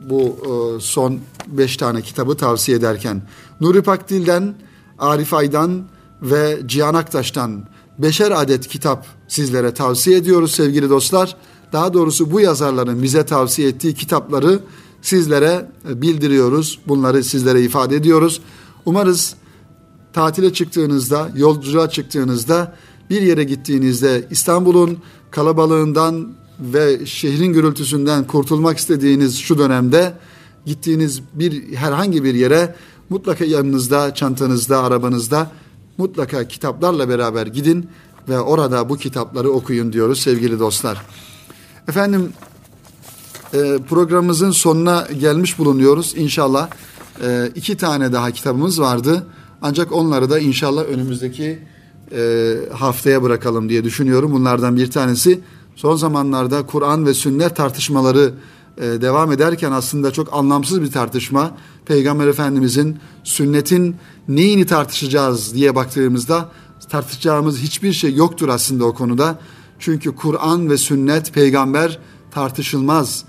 bu 0.01 0.21
e, 0.23 0.81
son 0.81 1.21
beş 1.47 1.77
tane 1.77 2.03
kitabı 2.03 2.37
tavsiye 2.37 2.79
ederken. 2.79 3.23
Nuri 3.61 3.83
Pakdil'den, 3.83 4.55
Arif 4.99 5.35
Aydan 5.35 5.85
ve 6.23 6.61
Cihan 6.67 6.95
Aktaş'tan 6.95 7.65
beşer 7.99 8.31
adet 8.31 8.69
kitap 8.69 9.07
sizlere 9.29 9.75
tavsiye 9.75 10.17
ediyoruz 10.17 10.53
sevgili 10.53 10.91
dostlar. 10.91 11.37
Daha 11.73 11.95
doğrusu 11.95 12.33
bu 12.33 12.41
yazarların 12.41 13.03
bize 13.03 13.27
tavsiye 13.27 13.69
ettiği 13.69 13.95
kitapları 13.95 14.61
sizlere 15.03 15.71
e, 15.89 16.03
bildiriyoruz. 16.03 16.79
Bunları 16.89 17.25
sizlere 17.25 17.63
ifade 17.63 17.97
ediyoruz. 17.97 18.41
Umarız 18.85 19.35
tatile 20.13 20.53
çıktığınızda, 20.53 21.31
yolculuğa 21.35 21.91
çıktığınızda, 21.91 22.77
bir 23.11 23.23
yere 23.23 23.45
gittiğinizde 23.45 24.27
İstanbul'un 24.31 24.99
kalabalığından 25.31 26.33
ve 26.61 27.07
şehrin 27.07 27.53
gürültüsünden 27.53 28.27
kurtulmak 28.27 28.79
istediğiniz 28.79 29.39
şu 29.39 29.59
dönemde 29.59 30.15
gittiğiniz 30.67 31.23
bir 31.33 31.75
herhangi 31.75 32.25
bir 32.25 32.35
yere 32.35 32.75
mutlaka 33.11 33.45
yanınızda, 33.45 34.15
çantanızda, 34.15 34.83
arabanızda 34.83 35.51
mutlaka 35.99 36.49
kitaplarla 36.49 37.09
beraber 37.09 37.47
gidin 37.47 37.89
ve 38.29 38.41
orada 38.41 38.89
bu 38.89 38.97
kitapları 38.97 39.51
okuyun 39.51 39.93
diyoruz 39.93 40.21
sevgili 40.21 40.59
dostlar. 40.59 41.03
Efendim 41.89 42.33
e, 43.55 43.79
programımızın 43.89 44.51
sonuna 44.51 45.09
gelmiş 45.21 45.59
bulunuyoruz. 45.59 46.15
İnşallah 46.17 46.69
e, 47.23 47.51
iki 47.55 47.77
tane 47.77 48.13
daha 48.13 48.31
kitabımız 48.31 48.81
vardı. 48.81 49.27
Ancak 49.63 49.93
onları 49.93 50.31
da 50.31 50.39
inşallah 50.39 50.85
önümüzdeki 50.85 51.59
e, 52.13 52.55
haftaya 52.73 53.23
bırakalım 53.23 53.69
diye 53.69 53.85
düşünüyorum. 53.85 54.33
Bunlardan 54.33 54.77
bir 54.77 54.91
tanesi 54.91 55.41
son 55.77 55.97
zamanlarda 55.97 56.67
Kur'an 56.67 57.07
ve 57.07 57.15
sünnet 57.15 57.57
tartışmaları 57.57 58.35
e, 58.79 58.83
devam 58.83 59.33
ederken 59.33 59.73
aslında 59.73 60.11
çok 60.11 60.35
anlamsız 60.35 60.83
bir 60.83 60.91
tartışma. 60.91 61.57
Peygamber 61.87 62.27
Efendimizin 62.27 62.99
sünnetin 63.25 63.97
neyini 64.29 64.67
tartışacağız 64.67 65.55
diye 65.55 65.75
baktığımızda 65.75 66.51
tartışacağımız 66.89 67.59
hiçbir 67.59 67.93
şey 67.93 68.15
yoktur 68.15 68.49
aslında 68.49 68.85
o 68.85 68.95
konuda. 68.95 69.39
Çünkü 69.79 70.15
Kur'an 70.15 70.71
ve 70.71 70.79
sünnet 70.79 71.35
peygamber 71.35 71.99
tartışılmaz. 72.31 73.25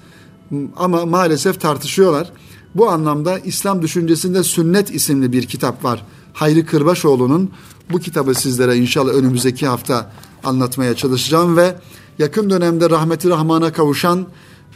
Ama 0.75 1.05
maalesef 1.05 1.61
tartışıyorlar. 1.61 2.31
Bu 2.75 2.89
anlamda 2.89 3.39
İslam 3.39 3.81
düşüncesinde 3.81 4.43
sünnet 4.43 4.95
isimli 4.95 5.31
bir 5.31 5.45
kitap 5.45 5.83
var. 5.83 6.05
Hayri 6.37 6.65
Kırbaşoğlu'nun 6.65 7.51
bu 7.91 7.99
kitabı 7.99 8.35
sizlere 8.35 8.77
inşallah 8.77 9.13
önümüzdeki 9.13 9.67
hafta 9.67 10.11
anlatmaya 10.43 10.95
çalışacağım 10.95 11.57
ve 11.57 11.75
yakın 12.19 12.49
dönemde 12.49 12.89
rahmeti 12.89 13.29
rahmana 13.29 13.73
kavuşan 13.73 14.27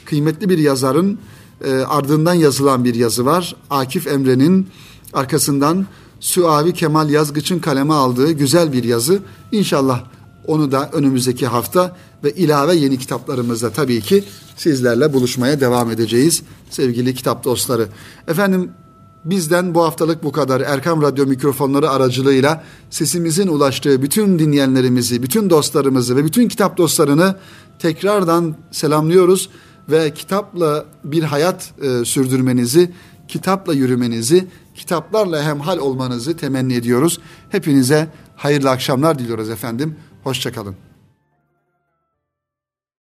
kıymetli 0.06 0.50
bir 0.50 0.58
yazarın 0.58 1.20
e, 1.64 1.72
ardından 1.72 2.34
yazılan 2.34 2.86
bir 2.86 2.96
yazı 2.96 3.26
var. 3.26 3.56
Akif 3.70 4.08
Emre'nin 4.08 4.68
arkasından 5.14 5.86
Suavi 6.20 6.74
Kemal 6.74 7.10
Yazgıç'ın 7.10 7.60
kaleme 7.60 7.94
aldığı 7.94 8.32
güzel 8.32 8.74
bir 8.74 8.84
yazı. 8.84 9.20
İnşallah 9.52 10.04
onu 10.48 10.72
da 10.72 10.90
önümüzdeki 10.94 11.48
hafta 11.48 11.98
ve 12.24 12.32
ilave 12.32 12.76
yeni 12.76 12.98
kitaplarımızda 12.98 13.70
tabii 13.70 14.02
ki 14.02 14.24
sizlerle 14.58 15.14
buluşmaya 15.14 15.60
devam 15.60 15.92
edeceğiz 15.92 16.44
sevgili 16.70 17.16
kitap 17.16 17.44
dostları. 17.44 17.88
Efendim 18.28 18.72
bizden 19.26 19.76
bu 19.76 19.84
haftalık 19.84 20.24
bu 20.24 20.32
kadar. 20.32 20.62
Erkam 20.62 21.02
Radyo 21.02 21.26
mikrofonları 21.26 21.90
aracılığıyla 21.90 22.64
sesimizin 22.90 23.48
ulaştığı 23.48 24.02
bütün 24.02 24.40
dinleyenlerimizi, 24.40 25.24
bütün 25.24 25.50
dostlarımızı 25.50 26.16
ve 26.16 26.26
bütün 26.26 26.48
kitap 26.48 26.78
dostlarını 26.78 27.36
tekrardan 27.80 28.56
selamlıyoruz 28.72 29.50
ve 29.90 30.14
kitapla 30.14 30.86
bir 31.04 31.24
hayat 31.24 31.74
e, 31.82 32.06
sürdürmenizi, 32.06 32.92
kitapla 33.28 33.74
yürümenizi, 33.74 34.48
kitaplarla 34.76 35.44
hemhal 35.44 35.78
olmanızı 35.78 36.38
temenni 36.38 36.74
ediyoruz. 36.74 37.20
Hepinize 37.50 38.08
hayırlı 38.36 38.70
akşamlar 38.70 39.20
diliyoruz 39.20 39.50
efendim. 39.50 39.96
Hoşçakalın. 40.24 40.91